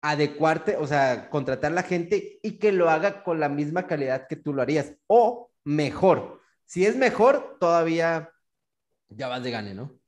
[0.00, 4.26] adecuarte, o sea, contratar a la gente y que lo haga con la misma calidad
[4.26, 6.40] que tú lo harías o mejor.
[6.64, 8.32] Si es mejor, todavía
[9.10, 9.99] ya vas de gane, ¿no?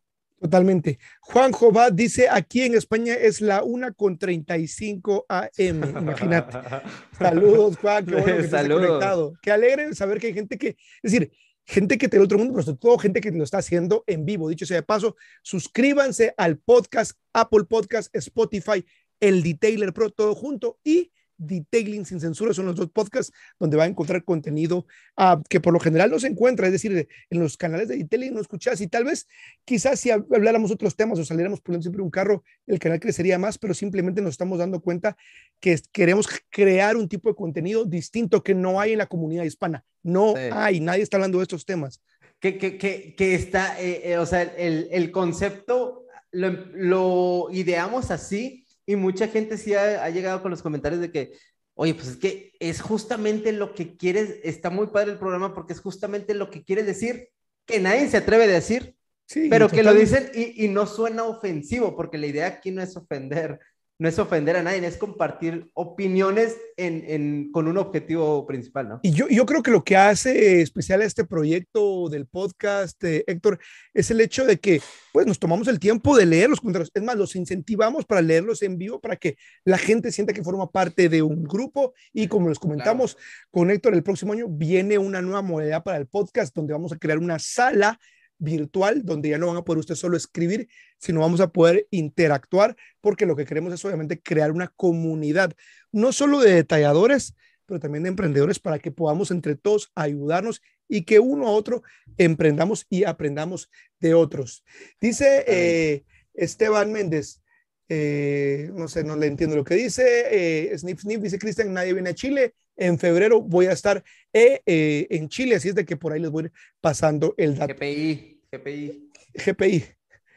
[0.42, 0.98] Totalmente.
[1.20, 6.58] Juan Jobá dice, aquí en España es la 1 con 35 AM, imagínate.
[7.16, 8.86] Saludos, Juan, qué bueno que Saludos.
[8.88, 9.34] conectado.
[9.40, 11.30] Qué alegre saber que hay gente que, es decir,
[11.64, 14.24] gente que te del otro mundo, pero sobre todo gente que lo está haciendo en
[14.24, 14.48] vivo.
[14.48, 18.84] Dicho sea de paso, suscríbanse al podcast, Apple Podcast, Spotify,
[19.20, 21.12] El Detailer Pro, todo junto y
[21.46, 24.86] Detailing sin censura son los dos podcasts donde va a encontrar contenido
[25.18, 28.34] uh, que por lo general no se encuentra, es decir, en los canales de Detailing
[28.34, 29.26] no escuchas y tal vez
[29.64, 33.58] quizás si habláramos otros temas o saliéramos poniendo siempre un carro, el canal crecería más,
[33.58, 35.16] pero simplemente nos estamos dando cuenta
[35.60, 39.84] que queremos crear un tipo de contenido distinto que no hay en la comunidad hispana.
[40.02, 40.42] No sí.
[40.52, 42.00] hay, nadie está hablando de estos temas.
[42.40, 48.10] Que, que, que, que está, eh, eh, o sea, el, el concepto lo, lo ideamos
[48.10, 48.61] así
[48.92, 51.32] y mucha gente sí ha, ha, llegado con los comentarios de que,
[51.74, 55.72] oye, pues es que es justamente lo que quieres, está muy padre el programa porque
[55.72, 57.28] es justamente lo que quieres decir,
[57.66, 58.94] que nadie se atreve a decir,
[59.26, 62.82] sí, pero que lo dicen y, y, no suena ofensivo, porque la idea aquí no
[62.82, 63.58] es ofender,
[64.02, 69.00] no es ofender a nadie, es compartir opiniones en, en, con un objetivo principal, ¿no?
[69.04, 73.22] Y yo, yo creo que lo que hace especial a este proyecto del podcast, eh,
[73.28, 73.60] Héctor,
[73.94, 76.90] es el hecho de que pues nos tomamos el tiempo de leer los comentarios.
[76.92, 80.68] Es más, los incentivamos para leerlos en vivo, para que la gente sienta que forma
[80.68, 81.94] parte de un grupo.
[82.12, 83.28] Y como les comentamos claro.
[83.52, 86.98] con Héctor, el próximo año viene una nueva modalidad para el podcast, donde vamos a
[86.98, 88.00] crear una sala
[88.42, 92.76] virtual donde ya no van a poder usted solo escribir, sino vamos a poder interactuar
[93.00, 95.54] porque lo que queremos es obviamente crear una comunidad,
[95.92, 97.34] no solo de detalladores,
[97.66, 101.82] pero también de emprendedores para que podamos entre todos ayudarnos y que uno a otro
[102.18, 104.64] emprendamos y aprendamos de otros.
[105.00, 107.40] Dice eh, Esteban Méndez,
[107.88, 111.92] eh, no sé, no le entiendo lo que dice, eh, Snip Snip dice Cristian, nadie
[111.92, 112.54] viene a Chile,
[112.86, 116.20] en febrero voy a estar eh, eh, en Chile, así es de que por ahí
[116.20, 117.74] les voy pasando el dato.
[117.74, 119.10] GPI, GPI.
[119.34, 119.84] GPI.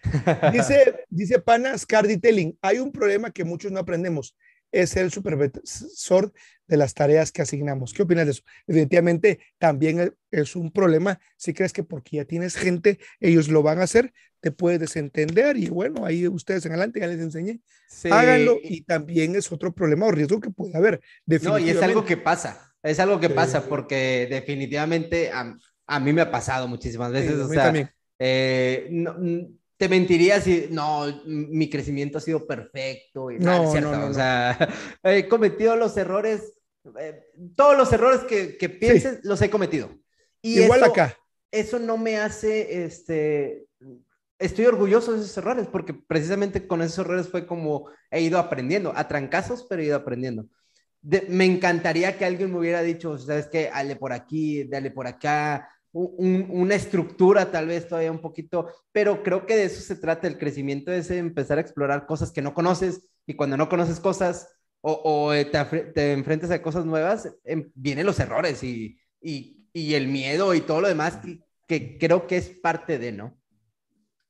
[0.51, 4.35] dice, dice Panas Cardi Telling, hay un problema que muchos no aprendemos,
[4.71, 6.33] es el supervisor
[6.67, 7.93] de las tareas que asignamos.
[7.93, 8.43] ¿Qué opinas de eso?
[8.67, 11.19] Definitivamente también es un problema.
[11.37, 15.57] Si crees que porque ya tienes gente, ellos lo van a hacer, te puedes desentender
[15.57, 17.61] y bueno, ahí ustedes en adelante ya les enseñé.
[17.87, 18.09] Sí.
[18.11, 21.01] Háganlo y también es otro problema o riesgo que puede haber.
[21.41, 25.55] No, y es algo que pasa, es algo que pasa porque definitivamente a,
[25.87, 27.35] a mí me ha pasado muchísimas veces.
[27.35, 29.15] Sí, o sea, eh, no,
[29.77, 33.91] te mentiría si, no, mi crecimiento ha sido perfecto y no, ¿cierto?
[33.91, 34.57] No, no, o sea,
[35.03, 36.53] he cometido los errores,
[36.99, 37.23] eh,
[37.55, 39.89] todos los errores que, que pienses los he cometido.
[40.41, 41.17] Y Igual acá.
[41.51, 43.65] Eso no me hace, este,
[44.39, 48.93] estoy orgulloso de esos errores porque precisamente con esos errores fue como he ido aprendiendo,
[48.95, 50.47] a trancazos, pero he ido aprendiendo.
[51.01, 55.69] me encantaría que alguien me hubiera dicho, sabes qué, dale por aquí, dale por acá,
[55.97, 60.37] una estructura tal vez todavía un poquito, pero creo que de eso se trata el
[60.37, 64.49] crecimiento, es empezar a explorar cosas que no conoces y cuando no conoces cosas
[64.81, 70.53] o, te, te, enfrentas a cosas nuevas, em, vienen los errores y, y, el miedo
[70.53, 71.17] y todo lo demás
[71.67, 73.35] que, creo que es parte de, ¿no?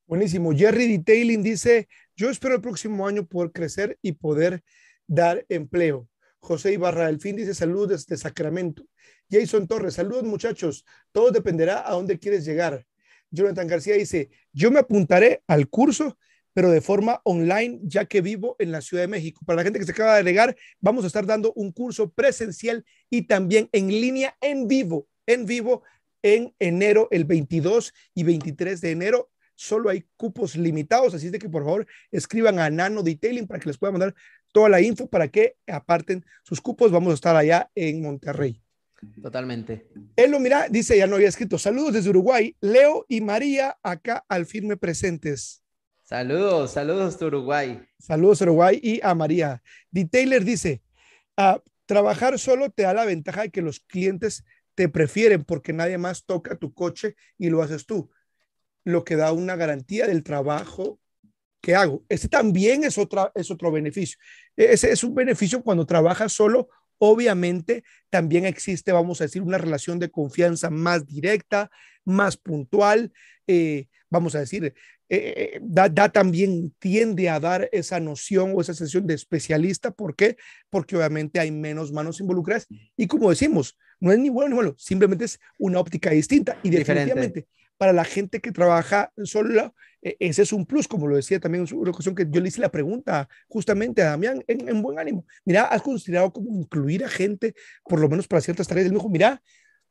[0.08, 0.54] Buenísimo.
[0.54, 4.64] Jerry Detailing dice, yo espero el próximo año poder crecer y poder
[5.08, 6.08] dar empleo.
[6.40, 8.86] José Ibarra del Fin dice saludos desde Sacramento.
[9.30, 10.86] Jason Torres, saludos muchachos.
[11.12, 12.86] Todo dependerá a dónde quieres llegar.
[13.32, 16.18] Jonathan García dice, yo me apuntaré al curso,
[16.54, 19.42] pero de forma online, ya que vivo en la Ciudad de México.
[19.46, 22.86] Para la gente que se acaba de agregar, vamos a estar dando un curso presencial
[23.10, 25.84] y también en línea, en vivo, en vivo,
[26.22, 29.32] en enero, el 22 y 23 de enero.
[29.56, 33.60] Solo hay cupos limitados, así es de que por favor escriban a Nano Detailing para
[33.60, 34.16] que les pueda mandar
[34.52, 36.92] toda la info para que aparten sus cupos.
[36.92, 38.65] Vamos a estar allá en Monterrey.
[39.22, 39.88] Totalmente.
[40.16, 41.58] Él lo mira, dice, ya no había escrito.
[41.58, 42.56] Saludos desde Uruguay.
[42.62, 45.64] Leo y María acá al firme presentes.
[46.04, 47.82] Saludos, saludos de Uruguay.
[47.98, 49.64] Saludos Uruguay y a María.
[49.90, 50.06] D.
[50.06, 50.84] Taylor dice,
[51.36, 54.44] ah, trabajar solo te da la ventaja de que los clientes
[54.76, 58.12] te prefieren porque nadie más toca tu coche y lo haces tú,
[58.84, 61.00] lo que da una garantía del trabajo
[61.60, 62.04] que hago.
[62.08, 64.20] Ese también es, otra, es otro beneficio.
[64.56, 70.00] Ese es un beneficio cuando trabajas solo Obviamente también existe, vamos a decir, una relación
[70.00, 71.70] de confianza más directa,
[72.04, 73.12] más puntual,
[73.48, 74.74] eh, vamos a decir, eh,
[75.10, 79.92] eh, da, también tiende a dar esa noción o esa sensación de especialista.
[79.92, 80.38] ¿Por qué?
[80.70, 82.68] Porque obviamente hay menos manos involucradas
[82.98, 86.70] y como decimos, no es ni bueno ni malo, simplemente es una óptica distinta y
[86.70, 87.48] definitivamente
[87.78, 91.66] para la gente que trabaja solo, e, ese es un plus, como lo decía también
[91.70, 95.26] en una ocasión que yo le hice la pregunta justamente a Damián en, buen ánimo.
[95.46, 97.54] Mira, ¿has considerado cómo incluir a gente,
[97.84, 98.86] por lo menos para ciertas tareas?
[98.86, 99.42] Él me dijo, mira,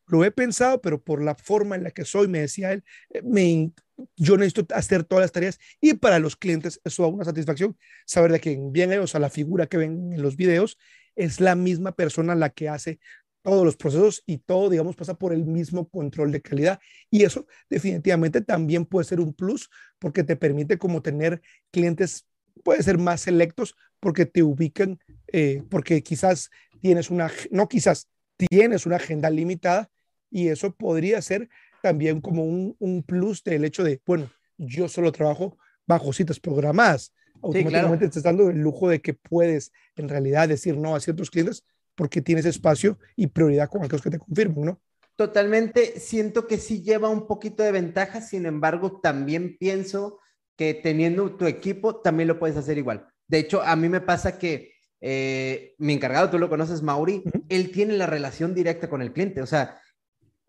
[0.06, 3.22] lo he pensado, pero por la forma en la que soy, me decía él, eh,
[3.22, 3.72] me,
[4.16, 7.76] yo necesito hacer todas las tareas y para los clientes eso da una satisfacción,
[8.06, 10.78] saber de que bien ellos a la figura que ven en los videos
[11.16, 12.98] es la misma persona la que hace
[13.44, 16.80] todos los procesos y todo, digamos, pasa por el mismo control de calidad.
[17.10, 22.26] Y eso definitivamente también puede ser un plus porque te permite como tener clientes,
[22.64, 24.98] puede ser más selectos porque te ubican,
[25.30, 28.08] eh, porque quizás tienes una, no quizás,
[28.48, 29.90] tienes una agenda limitada
[30.30, 31.50] y eso podría ser
[31.82, 37.12] también como un, un plus del hecho de, bueno, yo solo trabajo bajo citas programadas.
[37.42, 41.30] Automáticamente te estás dando el lujo de que puedes en realidad decir no a ciertos
[41.30, 41.62] clientes
[41.94, 44.80] porque tienes espacio y prioridad con aquellos que te confirman, ¿no?
[45.16, 50.18] Totalmente, siento que sí lleva un poquito de ventaja, sin embargo, también pienso
[50.56, 53.06] que teniendo tu equipo también lo puedes hacer igual.
[53.28, 57.70] De hecho, a mí me pasa que eh, mi encargado, tú lo conoces, Mauri, él
[57.70, 59.80] tiene la relación directa con el cliente, o sea,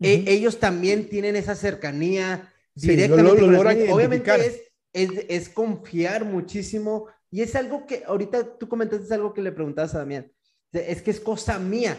[0.00, 7.54] e, ellos también tienen esa cercanía directamente Obviamente es, es, es, confiar muchísimo y es
[7.54, 10.30] algo que ahorita tú comentaste, es algo que le preguntabas a Damián
[10.72, 11.98] es que es cosa mía.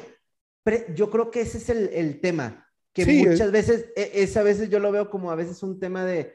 [0.96, 4.80] Yo creo que ese es el, tema, que muchas veces, e, es a veces yo
[4.80, 6.34] lo veo como a veces un tema de,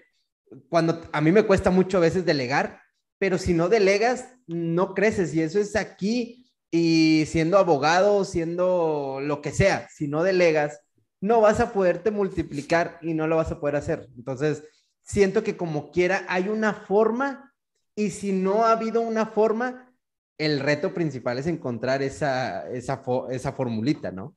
[0.68, 2.80] cuando a mí me cuesta mucho a veces delegar,
[3.18, 9.42] pero si no delegas, no creces y eso es aquí y siendo abogado, siendo lo
[9.42, 10.80] que sea, si no delegas,
[11.20, 14.08] no vas a poderte multiplicar y no lo vas a poder hacer.
[14.16, 14.64] Entonces,
[15.02, 17.52] siento que como quiera hay una forma
[17.94, 19.91] y si no ha habido una forma,
[20.38, 24.36] el reto principal es encontrar esa, esa, esa formulita, ¿no?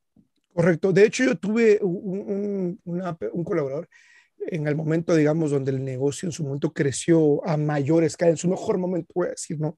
[0.56, 0.90] Correcto.
[0.90, 2.80] De hecho, yo tuve un,
[3.44, 3.88] colaborador
[4.38, 8.38] en el momento, digamos, donde el negocio en su momento creció a mayor escala, en
[8.38, 9.76] su mejor momento, voy a decir, ¿no?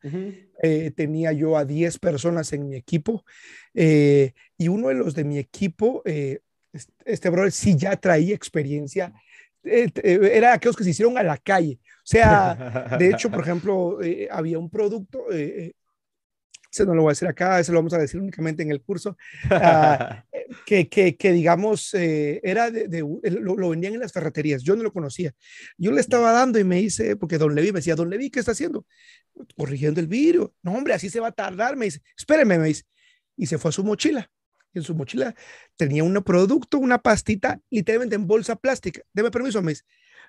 [0.62, 3.24] Eh, tenía yo a 10 personas en mi equipo
[3.74, 6.40] eh, y uno de los de mi equipo, eh,
[7.04, 9.12] este brother sí ya traía experiencia,
[9.64, 11.80] era aquellos que se hicieron a la calle.
[11.82, 13.98] O sea, de hecho, por ejemplo,
[14.30, 15.24] había un producto,
[16.70, 18.82] eso no lo voy a decir acá, eso lo vamos a decir únicamente en el
[18.82, 19.16] curso,
[19.50, 20.24] ah,
[20.66, 23.00] que, que, que, digamos, eh, era de,
[23.40, 25.32] lo, vendían en las ferreterías, yo no lo conocía.
[25.76, 28.40] Yo le estaba dando y me dice, porque don Levi me decía, don Levi, ¿qué
[28.40, 28.86] está haciendo?
[29.56, 30.54] Corrigiendo el vidrio.
[30.62, 32.84] No, hombre, así se va a tardar, me dice, espéreme, me dice.
[33.36, 34.30] Y se fue a su mochila.
[34.74, 35.34] Y en su mochila
[35.76, 39.02] tenía un producto, una pastita, literalmente en bolsa plástica.
[39.12, 39.84] Deme permiso, me dice.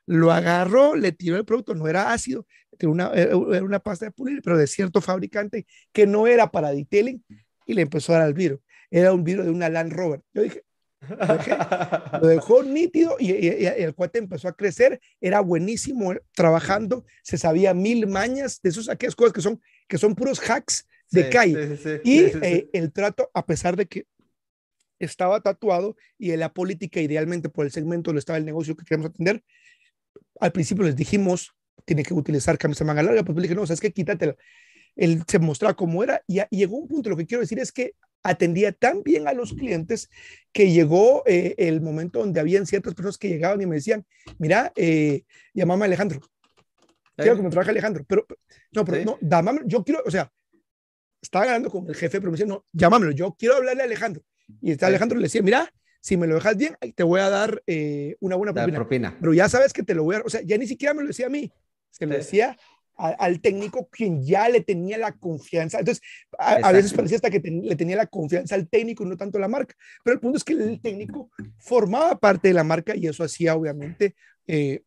[0.10, 2.48] Lo agarró, le tiró el producto, no era ácido,
[2.80, 6.72] era una, era una pasta de pulir, pero de cierto fabricante que no era para
[6.72, 7.24] detailing
[7.68, 8.60] y le empezó a dar al virus.
[8.90, 10.24] Era un virus de una Land Rover.
[10.34, 10.64] Yo dije,
[12.22, 18.08] lo dejó nítido y, el cuate empezó a crecer, era buenísimo trabajando, se sabía mil
[18.08, 22.02] mañas de esos, aquellas cosas que son, que son puros hacks de calle.
[22.04, 24.08] y eh, el trato, a pesar de que
[24.98, 28.86] estaba tatuado y en la política, idealmente por el segmento donde estaba el negocio que
[28.86, 29.44] queremos atender,
[30.40, 31.54] al principio les dijimos,
[31.86, 34.36] tiene que utilizar camisa manga larga, pues le dije, no, sabes que quítatela.
[34.96, 37.72] Él se mostraba cómo era y, y, llegó un punto, lo que quiero decir es
[37.72, 37.94] que
[38.24, 40.10] atendía tan bien a los clientes
[40.52, 44.06] que llegó eh, el momento donde habían ciertas personas que llegaban y me decían,
[44.38, 46.20] mira, eh, llamame a Alejandro.
[47.16, 48.06] Quiero que me trabaje Alejandro.
[48.08, 48.26] Pero,
[48.72, 50.32] no, pero no, dámame, yo quiero, o sea,
[51.22, 54.24] estaba hablando con el jefe, pero me decía, no, llámamelo, yo quiero hablarle a Alejandro.
[54.62, 55.72] Y está Alejandro le decía, mira,
[56.02, 59.18] si me lo dejas bien, te voy a dar eh, una buena propina.
[59.20, 61.08] Pero ya sabes que te lo voy a, o sea, ya ni siquiera me lo
[61.08, 61.52] decía a mí,
[61.90, 62.58] se lo decía
[63.00, 65.80] al técnico quien ya le tenía la confianza.
[65.80, 66.04] Entonces,
[66.38, 69.42] a, veces parecía hasta que le tenía la confianza al técnico y no tanto a
[69.42, 69.74] la marca.
[70.04, 73.56] Pero el punto es que el técnico formaba parte de la marca y eso hacía
[73.56, 74.16] obviamente
[74.48, 74.84] eh,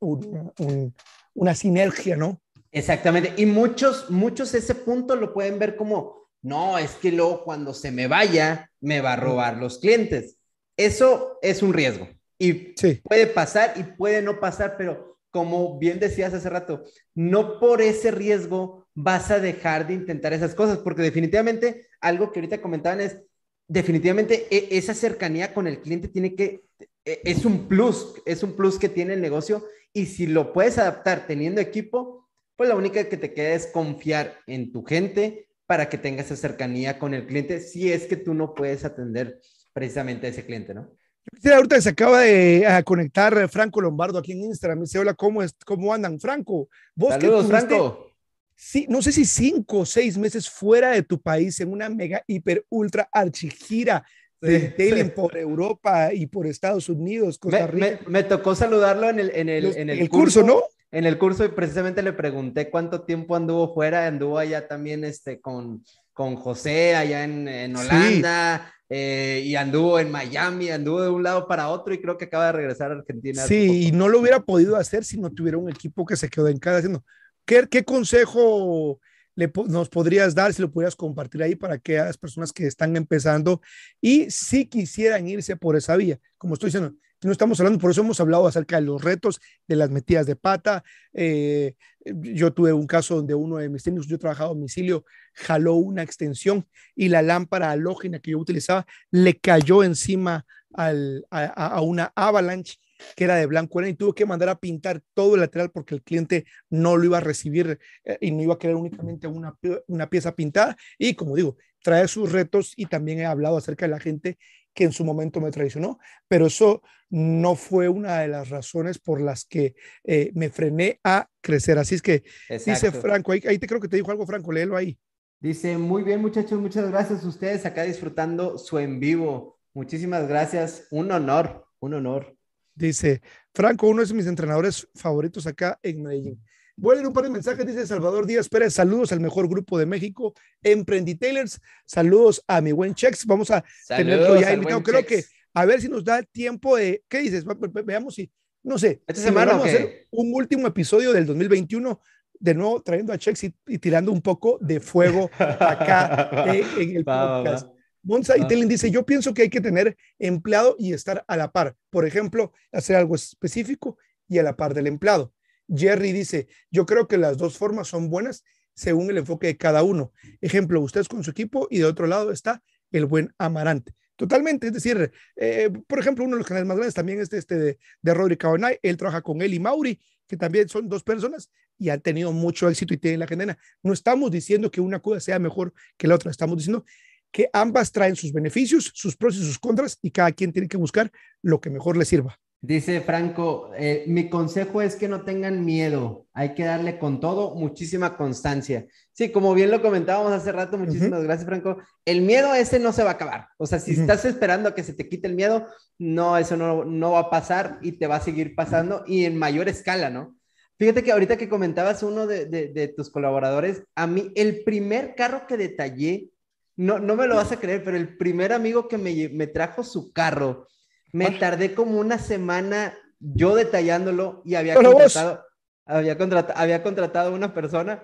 [1.33, 2.43] una sinergia, ¿no?
[2.71, 3.33] Exactamente.
[3.39, 7.93] Y muchos, muchos ese punto lo pueden ver como, no, es que luego cuando se
[7.93, 10.37] me vaya, me va a robar los clientes.
[10.77, 12.09] Eso es un riesgo.
[12.39, 17.81] Y puede pasar y puede no pasar, pero como bien decías hace rato, no por
[17.81, 23.01] ese riesgo vas a dejar de intentar esas cosas, porque definitivamente algo que ahorita comentaban
[23.01, 23.19] es,
[23.67, 26.65] definitivamente e, esa cercanía con el cliente tiene que,
[27.05, 29.65] e, es un plus, es un plus que tiene el negocio
[29.95, 34.39] y si lo puedes adaptar teniendo equipo, pues la única que te queda es confiar
[34.47, 38.35] en tu gente para que tenga esa cercanía con el cliente si es que tú
[38.35, 39.41] no puedes atender
[39.73, 40.91] precisamente a ese cliente, ¿no?
[41.31, 44.79] Quisiera ahorita se acaba de conectar Franco Lombardo aquí en Instagram.
[44.79, 46.19] Me dice, hola, ¿cómo, es, cómo andan?
[46.19, 48.13] Franco, vos Saludos, Franco.
[48.57, 52.23] Sí, no sé si cinco o seis meses fuera de tu país en una mega,
[52.27, 54.05] hiper, ultra archigira
[54.41, 58.01] de sí, por Europa y por Estados Unidos, Costa Rica.
[58.07, 60.63] Me, tocó saludarlo en el, en el, en el, curso, ¿no?
[60.91, 65.41] En el curso y precisamente le pregunté cuánto tiempo anduvo fuera, anduvo allá también este,
[65.41, 71.23] con, con José allá en, en Holanda, eh, y anduvo en Miami, anduvo de un
[71.23, 73.43] lado para otro y creo que acaba de regresar a Argentina.
[73.47, 76.47] Sí, y no lo hubiera podido hacer si no tuviera un equipo que se quedó
[76.49, 77.03] en casa haciendo.
[77.47, 79.01] ¿Qué, qué consejo
[79.35, 82.95] le, nos podrías dar si lo pudieras compartir ahí para que las personas que están
[82.95, 83.63] empezando
[83.99, 86.19] y si quisieran irse por esa vía?
[86.37, 89.77] Como estoy diciendo, no estamos hablando, por eso hemos hablado acerca de los retos, de
[89.77, 90.83] las metidas de pata.
[91.13, 95.05] Eh, yo tuve un caso donde uno de mis técnicos, yo trabajaba a domicilio,
[95.35, 100.45] jaló una extensión y la lámpara halógena que yo utilizaba le cayó encima
[100.75, 102.79] a, una avalanche
[103.17, 106.03] que era de blanco y tuvo que mandar a pintar todo el lateral porque el
[106.03, 109.55] cliente no lo iba a recibir eh, y no iba a querer únicamente una,
[109.89, 110.77] una pieza pintada.
[110.99, 114.39] Y como digo, trae sus retos y también he hablado acerca de la gente
[114.75, 115.99] que en su momento me traicionó,
[116.29, 121.29] pero eso no fue una de las razones por las que eh, me frené a
[121.41, 121.79] crecer.
[121.79, 124.99] Así es que dice Franco, ahí, te creo que te dijo algo, Franco, léelo ahí.
[125.41, 129.59] Dice, muy bien muchachos, muchas gracias a ustedes acá disfrutando su en vivo.
[129.75, 132.37] Muchísimas gracias, un honor, un honor.
[132.75, 133.21] Dice,
[133.53, 136.43] Franco, uno de mis entrenadores favoritos acá en Medellín.
[136.77, 139.79] Voy a leer un par de mensajes, dice Salvador Díaz Pérez, saludos al mejor grupo
[139.79, 145.25] de México, Emprenditailers, saludos a mi buen Chex, vamos a tenerlo ya invitado, creo que
[145.53, 147.45] a ver si nos da tiempo de, ¿qué dices?
[147.85, 152.01] Veamos si, no sé, esta semana vamos a hacer un último episodio del 2021,
[152.41, 157.05] de nuevo trayendo a Chex y, tirando un poco de fuego acá eh, en el
[157.05, 157.69] podcast.
[158.03, 161.53] Monza y Telen dice, yo pienso que hay que tener empleado y estar a la
[161.53, 161.77] par.
[161.91, 163.97] Por ejemplo, hacer algo específico
[164.27, 165.33] y a la par del empleado.
[165.69, 168.45] Jerry dice, yo creo que las dos formas son buenas
[168.75, 170.13] según el enfoque de cada uno.
[170.41, 173.95] Ejemplo, ustedes con su equipo y de otro lado está el buen Amarante.
[174.17, 177.57] Totalmente, es decir, eh, por ejemplo, uno de los canales más grandes también es este
[177.57, 181.51] de, de Rodri Cabanay, él trabaja con él y Mauri, que también son dos personas
[181.79, 183.59] y han tenido mucho éxito y tienen la cadena.
[183.83, 186.85] No estamos diciendo que una cosa sea mejor que la otra, estamos diciendo
[187.33, 190.77] que ambas traen sus beneficios, sus pros y sus contras y cada quien tiene que
[190.77, 191.11] buscar
[191.41, 192.39] lo que mejor le sirva.
[192.65, 197.57] Dice Franco, eh, mi consejo es que no tengan miedo, hay que darle con todo
[197.57, 198.87] muchísima constancia.
[199.13, 203.03] Sí, como bien lo comentábamos hace rato, muchísimas gracias Franco, el miedo ese no se
[203.03, 203.49] va a acabar.
[203.59, 205.67] O sea, si estás esperando a que se te quite el miedo,
[205.99, 209.37] no, eso no, no va a pasar y te va a seguir pasando y en
[209.37, 210.37] mayor escala, ¿no?
[210.79, 215.49] Fíjate que ahorita que comentabas uno de, de, tus colaboradores, a mí el primer carro
[215.49, 216.31] que detallé,
[216.77, 219.83] no, no me lo vas a creer, pero el primer amigo que me, me trajo
[219.83, 220.69] su carro,
[221.13, 225.45] me tardé como una semana yo detallándolo y había contratado,
[225.85, 228.03] había, contratado, había contratado a una persona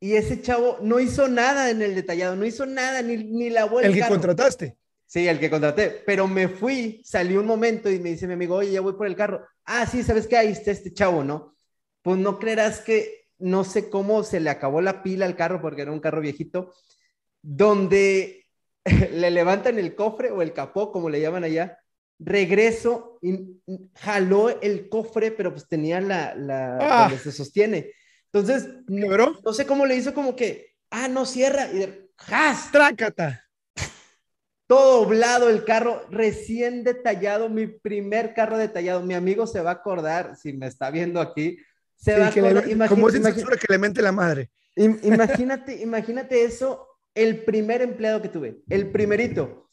[0.00, 3.64] y ese chavo no hizo nada en el detallado, no hizo nada, ni, ni la
[3.64, 3.88] vuelta.
[3.88, 4.76] ¿El que contrataste?
[5.06, 8.56] Sí, el que contraté, pero me fui, salí un momento y me dice mi amigo,
[8.56, 9.46] oye, ya voy por el carro.
[9.64, 10.36] Ah, sí, ¿sabes qué?
[10.36, 11.54] Ahí está este chavo, ¿no?
[12.02, 15.82] Pues no creerás que no sé cómo se le acabó la pila al carro porque
[15.82, 16.74] era un carro viejito,
[17.40, 18.46] donde
[19.12, 21.78] le levantan el cofre o el capó, como le llaman allá,
[22.18, 23.60] regreso y
[23.96, 27.02] jaló el cofre, pero pues tenía la, la ah.
[27.08, 27.92] donde se sostiene.
[28.32, 32.70] Entonces, no, no, sé cómo le hizo como que, ah, no cierra, y de, ¡jas!
[32.70, 33.42] ¡Trácata!
[34.66, 39.00] Todo doblado el carro, recién detallado, mi primer carro detallado.
[39.00, 41.58] Mi amigo se va a acordar, si me está viendo aquí,
[41.94, 42.66] se va a acordar.
[42.66, 44.50] Le, como es que le mente la madre.
[44.74, 49.65] Imagínate, imagínate eso, el primer empleado que tuve, el primerito.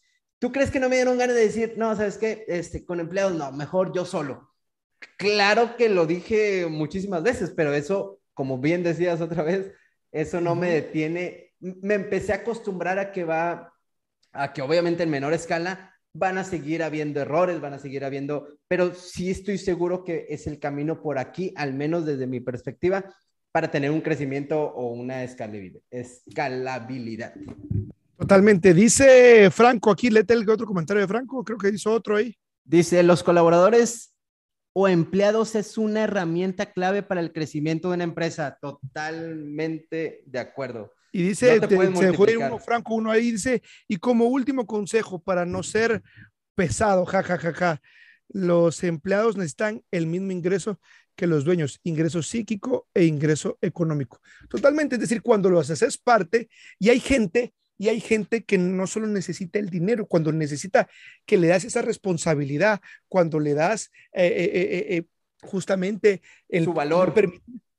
[0.44, 3.34] ¿Tú crees que no me dieron ganas de decir, no, sabes qué, este, con empleados,
[3.34, 4.52] no, mejor yo solo?
[5.16, 9.72] Claro que lo dije muchísimas veces, pero eso, como bien decías otra vez,
[10.12, 11.54] eso no me detiene.
[11.62, 13.72] Me empecé a acostumbrar a que va
[14.34, 18.50] a que obviamente en menor escala van a seguir habiendo errores, van a seguir habiendo,
[18.68, 23.16] pero sí estoy seguro que es el camino por aquí, al menos desde mi perspectiva,
[23.54, 27.34] para tener un crecimiento o una escalabilidad.
[28.18, 28.74] Totalmente.
[28.74, 32.36] Dice Franco aquí, léete el otro comentario de Franco, creo que hizo otro ahí.
[32.64, 34.14] Dice, los colaboradores
[34.74, 38.58] o empleados es una herramienta clave para el crecimiento de una empresa.
[38.62, 40.92] Totalmente de acuerdo.
[41.12, 45.62] Y dice, se fue uno, Franco, uno ahí dice, y como último consejo para no
[45.62, 46.02] ser
[46.56, 47.82] pesado, ja, ja, ja, ja,
[48.30, 50.80] los empleados necesitan el mismo ingreso
[51.16, 54.20] que los dueños, ingreso psíquico e ingreso económico.
[54.50, 56.50] Totalmente, es decir, cuando lo haces es parte
[56.80, 60.88] y hay gente y hay gente que no solo necesita el dinero, cuando necesita
[61.26, 65.04] que le das esa responsabilidad, cuando le das eh, eh, eh,
[65.42, 67.14] justamente el Su valor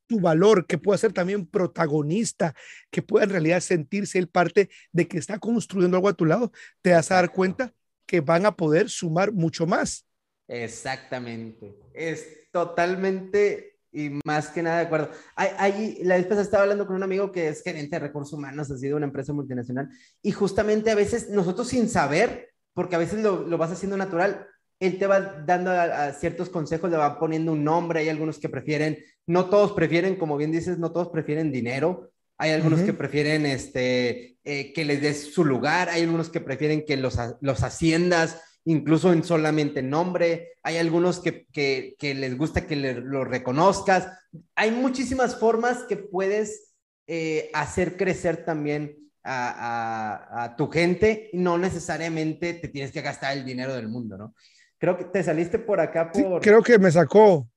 [0.06, 2.54] tu valor, que pueda ser también protagonista,
[2.90, 6.52] que pueda en realidad sentirse el parte de que está construyendo algo a tu lado,
[6.82, 7.72] te vas a dar cuenta
[8.06, 10.06] que van a poder sumar mucho más.
[10.46, 11.74] Exactamente.
[11.94, 15.10] Es totalmente y más que nada de acuerdo.
[15.36, 18.76] Ahí, la vez estaba hablando con un amigo que es gerente de recursos humanos, ha
[18.76, 19.88] sido una empresa multinacional,
[20.20, 24.46] y justamente a veces nosotros sin saber, porque a veces lo, lo vas haciendo natural,
[24.80, 25.70] él te va dando
[26.18, 30.36] ciertos consejos, le va poniendo un nombre, hay algunos que prefieren, no todos prefieren, como
[30.36, 35.32] bien dices, no todos prefieren dinero, hay algunos que prefieren este, eh, que les des
[35.32, 40.78] su lugar, hay algunos que prefieren que los, los haciendas, incluso en solamente nombre, hay
[40.78, 44.08] algunos que, que, que les gusta que lo reconozcas,
[44.54, 46.72] hay muchísimas formas que puedes
[47.06, 53.02] eh, hacer crecer también a, a, a, tu gente y no necesariamente te tienes que
[53.02, 54.34] gastar el dinero del mundo, ¿no?
[54.78, 56.40] Creo que te saliste por acá por...
[56.42, 57.48] creo que me sacó.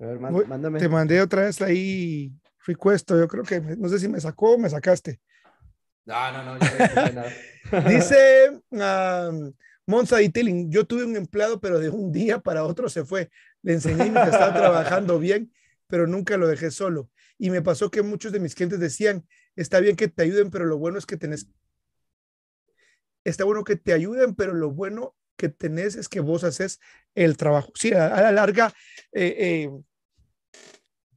[0.00, 0.78] A ver, mándame.
[0.78, 2.32] Te mandé otra vez ahí
[2.64, 3.18] requesto.
[3.18, 5.20] Yo creo que, no sé si me sacó o me sacaste.
[6.04, 6.58] No, no, no.
[6.58, 7.30] nada.
[7.88, 9.52] Dice um,
[9.86, 13.30] Monza Detailing, yo tuve un empleado, pero de un día para otro se fue.
[13.62, 15.52] Le enseñé que estaba trabajando bien,
[15.86, 17.10] pero nunca lo dejé solo.
[17.38, 19.26] Y me pasó que muchos de mis clientes decían,
[19.56, 21.48] está bien que te ayuden, pero lo bueno es que tenés...
[23.24, 26.80] Está bueno que te ayuden, pero lo bueno que tenés es que vos haces
[27.14, 27.72] el trabajo.
[27.74, 28.72] Sí, a, la larga,
[29.12, 29.70] eh, eh,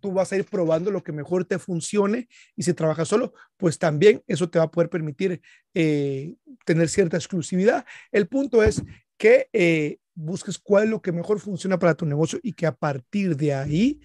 [0.06, 3.80] tú vas a ir probando lo que mejor te funcione y si trabajas solo, pues
[3.80, 5.42] también eso te va a poder permitir
[5.74, 7.86] eh, tener cierta exclusividad.
[8.12, 8.84] El punto es
[9.18, 13.36] que busques cuál es lo que mejor funciona para tu negocio y que a partir
[13.36, 14.00] de ahí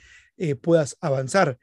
[0.62, 1.59] puedas avanzar.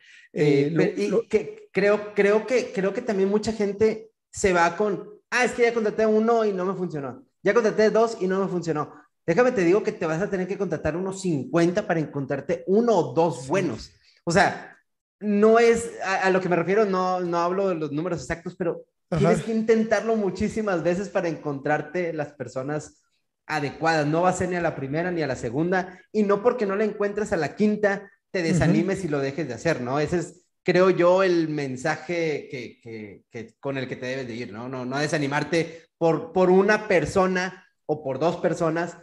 [1.27, 5.63] que, creo, creo, que, creo que también mucha gente se va con, ah, es que
[5.63, 7.25] ya contraté uno y no me funcionó.
[7.41, 8.93] Ya contraté dos y no me funcionó.
[9.27, 12.95] Déjame te digo que te vas a tener que contratar unos 50 para encontrarte uno
[12.95, 13.91] o dos buenos.
[14.27, 14.77] O sea,
[15.21, 18.83] no es a, lo que me refiero, no, no hablo de los números exactos, pero
[19.17, 23.05] tienes que intentarlo muchísimas veces para encontrarte las personas
[23.45, 24.05] adecuadas.
[24.05, 26.65] No va a ser ni a la primera ni a la segunda, y no porque
[26.65, 29.97] no la encuentres a la quinta, te desanimes y lo dejes de hacer, ¿no?
[29.97, 34.35] Ese es, creo yo, el mensaje que, que, que, con el que te debes de
[34.35, 34.67] ir, ¿no?
[34.67, 38.97] No, no desanimarte por, por una persona o por dos personas,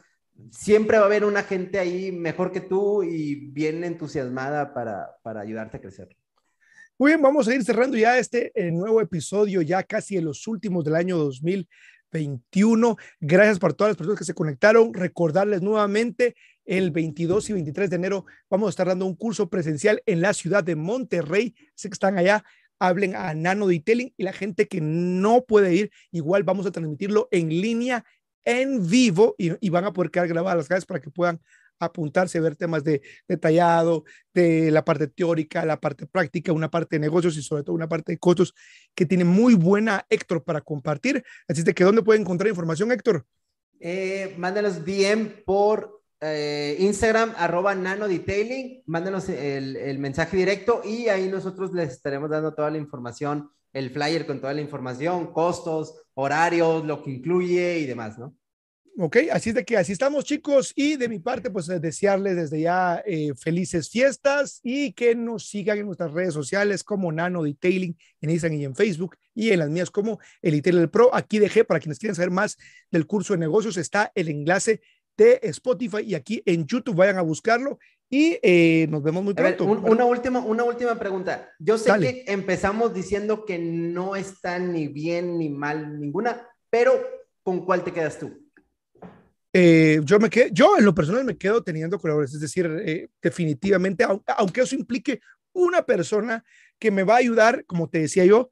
[0.51, 5.41] siempre va a haber una gente ahí mejor que tú y bien entusiasmada para, para
[5.41, 6.17] ayudarte a crecer.
[6.99, 10.47] Muy bien, vamos a ir cerrando ya este eh, nuevo episodio, ya casi en los
[10.47, 12.97] últimos del año 2021.
[13.21, 14.95] Gracias por todas las personas que se conectaron.
[14.95, 20.03] Recordarles nuevamente, el 22 y 23 de enero vamos a estar dando un curso presencial
[20.07, 21.55] en la ciudad de Monterrey.
[21.75, 22.45] Sé que están allá
[22.79, 27.29] hablen a Nano Detailing y la gente que no puede ir, igual vamos a transmitirlo
[27.31, 28.05] en línea,
[28.45, 31.41] en vivo y, van a poder quedar grabadas las clases para que puedan
[31.81, 37.01] apuntarse, ver temas de detallado, de la parte teórica, la parte práctica, una parte de
[37.01, 38.55] negocios y sobre todo una parte de costos
[38.95, 41.23] que tiene muy buena Héctor para compartir.
[41.49, 43.27] Así de que, ¿dónde puede encontrar información, Héctor?
[43.81, 51.09] Eh, mándanos DM por eh, Instagram, arroba nano detailing, mándanos el, el, mensaje directo y
[51.09, 55.95] ahí nosotros les estaremos dando toda la información, el flyer con toda la información, costos,
[56.15, 58.35] horarios, lo que incluye y demás, ¿no?
[58.97, 62.61] Ok, así es de que así estamos chicos y de mi parte pues desearles desde
[62.61, 67.99] ya eh, felices fiestas y que nos sigan en nuestras redes sociales como Nano Detailing
[68.21, 71.13] en Instagram y en Facebook y en las mías como el Detailing Pro.
[71.13, 72.57] Aquí dejé para quienes quieran saber más
[72.93, 74.81] del curso de negocios está el enlace
[75.17, 77.81] de Spotify y aquí en YouTube vayan a buscarlo
[78.11, 79.65] y eh, nos vemos muy pronto.
[79.65, 81.51] una, última, una última pregunta.
[81.59, 86.93] Yo sé que empezamos diciendo que no está ni bien ni mal ninguna, pero
[87.43, 88.45] ¿con cuál te quedas tú?
[89.53, 93.09] Eh, yo, me quedo, yo en lo personal me quedo teniendo colaboradores, es decir, eh,
[93.23, 94.05] definitivamente,
[94.37, 95.21] aunque eso implique
[95.53, 96.45] una persona
[96.79, 98.51] que me va a ayudar, como te decía yo,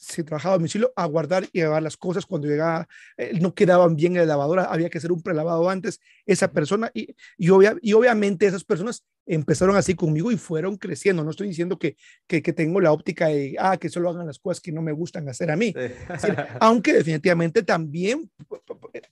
[0.00, 2.88] si trabajaba a domicilio, a guardar y a llevar las cosas cuando llegaba,
[3.18, 6.90] eh, no quedaban bien en la lavadora, había que hacer un prelavado antes, esa persona,
[6.94, 7.48] y, y,
[7.82, 11.96] y, obviamente esas personas empezaron así conmigo y fueron creciendo, no estoy diciendo que,
[12.26, 14.92] que, que, tengo la óptica de, ah, que solo hagan las cosas que no me
[14.92, 15.74] gustan hacer a mí,
[16.60, 18.30] aunque definitivamente también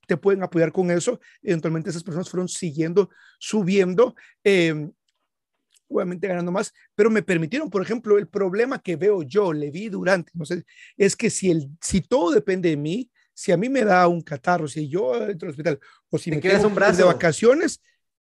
[0.06, 4.88] te pueden apoyar con eso, eventualmente esas personas fueron siguiendo, subiendo, eh,
[5.88, 9.88] obviamente ganando más, pero me permitieron, por ejemplo, el problema que veo yo, le vi
[9.88, 10.64] durante, no sé,
[10.96, 14.20] es que si, el, si todo depende de mí, si a mí me da un
[14.20, 15.80] catarro, si yo entro al hospital
[16.10, 17.80] o si me quedas un brazo de vacaciones,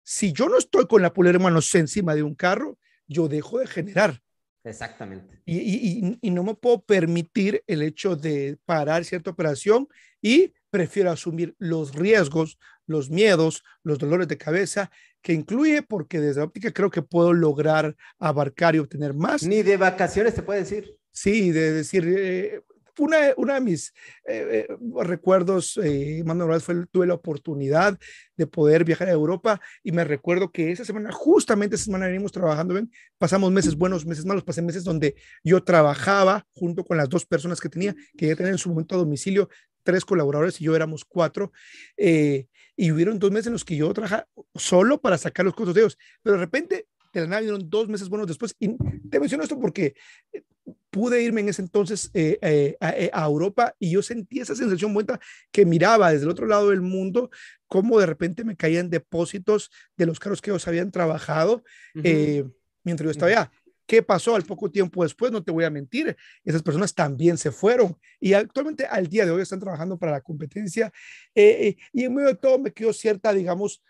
[0.02, 3.66] si yo no estoy con la pulera manos encima de un carro, yo dejo de
[3.66, 4.20] generar.
[4.64, 5.42] Exactamente.
[5.44, 9.86] Y, y, y, no me puedo permitir el hecho de parar cierta operación
[10.22, 14.90] y prefiero asumir los riesgos, los miedos, los dolores de cabeza
[15.24, 19.42] que incluye, porque desde óptica creo que puedo lograr abarcar y obtener más.
[19.42, 20.98] Ni de vacaciones te puede decir.
[21.12, 22.60] Sí, de decir, eh,
[22.98, 23.92] una, una de mis
[24.28, 27.98] eh, eh, recuerdos, eh, Manuel, fue tuve la oportunidad
[28.36, 32.32] de poder viajar a Europa y me recuerdo que esa semana, justamente esa semana venimos
[32.32, 32.90] trabajando, ¿ven?
[33.18, 37.60] pasamos meses buenos, meses malos, pasé meses donde yo trabajaba junto con las dos personas
[37.60, 39.48] que tenía, que ya tenían en su momento a domicilio,
[39.84, 41.52] tres colaboradores y yo éramos cuatro.
[41.96, 45.74] Eh, y hubieron dos meses en los que yo trabajaba solo para sacar los costos
[45.74, 45.98] de ellos.
[46.22, 48.56] Pero de repente, de la nada, vinieron dos meses buenos después.
[48.58, 48.76] Y
[49.08, 49.94] te menciono esto porque
[50.32, 50.42] eh,
[50.90, 55.20] pude irme en ese entonces eh, eh, a, Europa y yo sentí esa sensación buena
[55.52, 57.30] que miraba desde el otro lado del mundo
[57.66, 61.64] cómo de repente me caían depósitos de los carros que ellos habían trabajado
[61.94, 63.50] mientras yo estaba allá.
[63.86, 65.30] ¿Qué pasó al poco tiempo después?
[65.30, 69.30] No te voy a mentir, esas personas también se fueron y actualmente al día de
[69.30, 70.92] hoy están trabajando para la competencia
[71.34, 73.82] eh, eh, y en medio de todo me quedó cierta, digamos,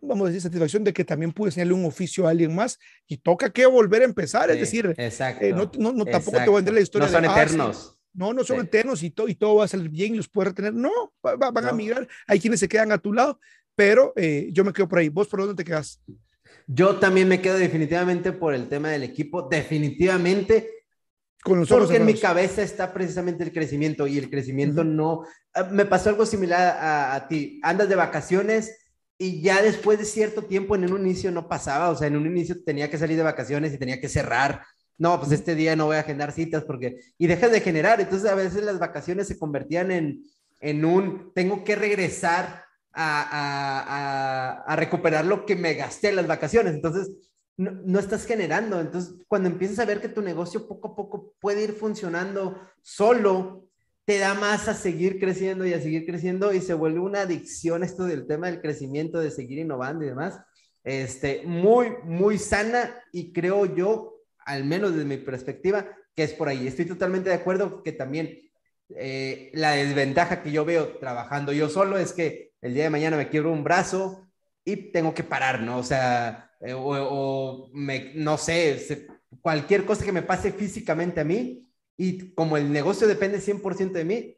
[0.00, 3.18] vamos a decir, satisfacción de que también pude enseñarle un oficio a alguien más y
[3.18, 6.56] toca que volver a empezar, es decir, eh, no, no, no tampoco te voy a
[6.56, 7.08] vender la historia.
[7.08, 7.98] No son ah, eternos.
[8.12, 10.72] No, no son eternos y, y todo va a salir bien y los puedes retener.
[10.72, 10.90] No,
[11.22, 12.06] van a migrar.
[12.26, 13.40] Hay quienes se quedan a tu lado,
[13.74, 14.14] pero
[14.52, 15.08] yo me quedo por ahí.
[15.08, 16.00] ¿Vos por dónde te quedas?
[16.66, 20.70] Yo también me quedo definitivamente por el tema del equipo, definitivamente.
[21.42, 25.24] Con los porque en mi cabeza está precisamente el crecimiento y el crecimiento no...
[25.52, 27.60] Ah, me pasó algo similar a, ti.
[27.62, 28.78] Andas de vacaciones
[29.18, 32.26] y ya después de cierto tiempo en un inicio no pasaba, o sea, en un
[32.26, 34.62] inicio tenía que salir de vacaciones y tenía que cerrar.
[34.96, 36.98] No, pues este día no voy a agendar citas porque...
[37.18, 40.24] Y dejas de generar, entonces a veces las vacaciones se convertían en,
[40.60, 41.30] en un...
[41.34, 42.63] Tengo que regresar
[42.94, 46.74] a, recuperar lo que me gasté en las vacaciones.
[46.74, 47.10] Entonces,
[47.56, 48.80] no, estás generando.
[48.80, 53.66] Entonces, cuando empiezas a ver que tu negocio poco a poco puede ir funcionando solo,
[54.04, 57.82] te da más a seguir creciendo y a seguir creciendo y se vuelve una adicción
[57.82, 60.40] esto del tema del crecimiento, de seguir innovando y demás.
[60.82, 66.48] Este, muy, muy sana y creo yo, al menos desde mi perspectiva, que es por
[66.48, 66.66] ahí.
[66.66, 68.38] Estoy totalmente de acuerdo que también
[68.90, 73.18] eh, la desventaja que yo veo trabajando yo solo es que el día de mañana
[73.18, 74.26] me quiebro un brazo
[74.64, 75.76] y tengo que parar, ¿no?
[75.76, 79.06] O sea, eh, o, me, no sé,
[79.42, 84.04] cualquier cosa que me pase físicamente a mí y como el negocio depende 100% de
[84.06, 84.36] mí,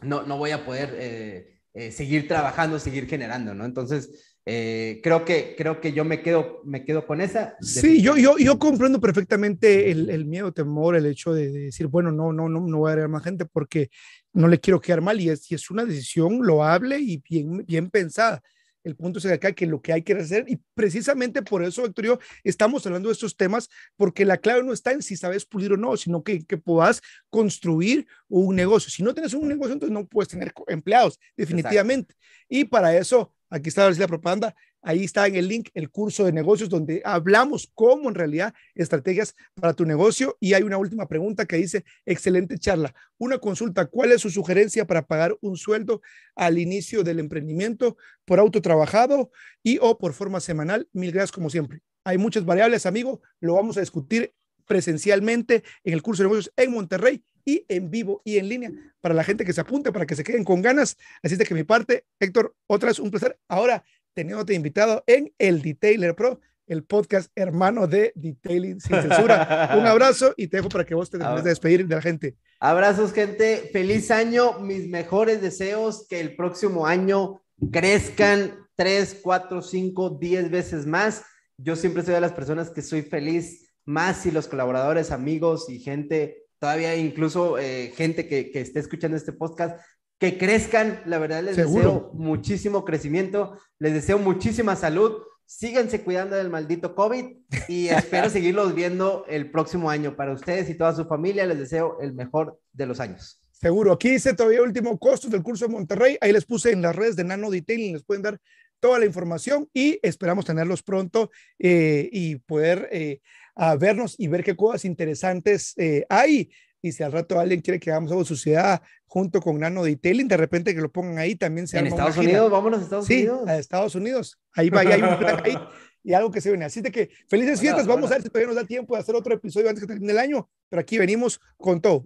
[0.00, 3.66] no, no voy a poder eh, eh, seguir trabajando, seguir generando, ¿no?
[3.66, 7.54] Entonces, creo, que, creo que yo me quedo, me quedo con esa.
[7.60, 12.12] Sí, yo, yo, yo comprendo perfectamente el, el miedo, temor, el hecho de, decir, bueno,
[12.12, 13.90] no, no, no, no voy a ver más gente porque
[14.32, 17.90] no le quiero quedar mal y es, y es una decisión loable y bien, bien
[17.90, 18.42] pensada.
[18.84, 22.04] El punto es acá que lo que hay que hacer, y precisamente por eso, Héctor,
[22.04, 25.72] yo estamos hablando de estos temas, porque la clave no está en si sabes pulir
[25.72, 28.90] o no, sino que, que puedas construir un negocio.
[28.90, 32.14] Si no tienes un negocio, entonces no puedes tener empleados, definitivamente.
[32.48, 36.32] Y para eso, aquí está la propaganda, ahí está en el link el curso de
[36.32, 40.36] negocios donde hablamos cómo en realidad estrategias para tu negocio.
[40.40, 44.86] Y hay una última pregunta que dice, excelente charla, una consulta, ¿cuál es su sugerencia
[44.86, 46.00] para pagar un sueldo
[46.36, 49.30] al inicio del emprendimiento por auto trabajado
[49.62, 50.88] y o por forma semanal?
[50.92, 51.80] Mil gracias como siempre.
[52.04, 54.32] Hay muchas variables, amigo, lo vamos a discutir
[54.68, 59.14] presencialmente en el curso de negocios en Monterrey y en vivo y en línea para
[59.14, 60.96] la gente que se apunte, para que se queden con ganas.
[61.22, 63.38] Así es de que mi parte, Héctor, otra vez un placer.
[63.48, 63.82] Ahora,
[64.14, 69.74] teniéndote invitado en el Detailer Pro, el podcast hermano de Detailing sin censura.
[69.78, 72.36] un abrazo y te dejo para que vos te de despedir de la gente.
[72.60, 73.70] Abrazos, gente.
[73.72, 74.60] Feliz año.
[74.60, 77.40] Mis mejores deseos que el próximo año
[77.72, 81.24] crezcan tres, cuatro, cinco, diez veces más.
[81.56, 85.78] Yo siempre soy de las personas que soy feliz más si los colaboradores, amigos y
[85.78, 89.80] gente todavía incluso eh, gente que, que, esté escuchando este podcast,
[90.18, 91.00] que crezcan.
[91.06, 95.22] La verdad, les deseo muchísimo crecimiento, les deseo muchísima salud.
[95.46, 97.24] Síganse cuidando del maldito COVID
[97.68, 100.16] y espero seguirlos viendo el próximo año.
[100.16, 103.40] Para ustedes y toda su familia, les deseo el mejor de los años.
[103.52, 103.92] Seguro.
[103.92, 106.18] Aquí dice todavía último costo del curso de Monterrey.
[106.20, 108.38] Ahí les puse en las redes de Nano Detailing, les pueden dar
[108.80, 113.20] toda la información y esperamos tenerlos pronto eh, y poder eh,
[113.58, 116.50] a vernos y ver qué cosas interesantes eh, hay.
[116.80, 120.28] Y si al rato alguien quiere que hagamos algo de sociedad junto con Nano Detailing,
[120.28, 123.40] de repente que lo pongan ahí también se En Estados Unidos, vámonos a Estados Unidos.
[123.44, 124.38] Sí, a Estados Unidos.
[124.54, 125.56] Ahí va, hay un plan ahí
[126.04, 126.64] y algo que se viene.
[126.64, 127.86] Así de que felices fiestas.
[127.86, 130.12] Vamos a ver si todavía nos da tiempo de hacer otro episodio antes que termine
[130.12, 132.04] el año, pero aquí venimos con todo.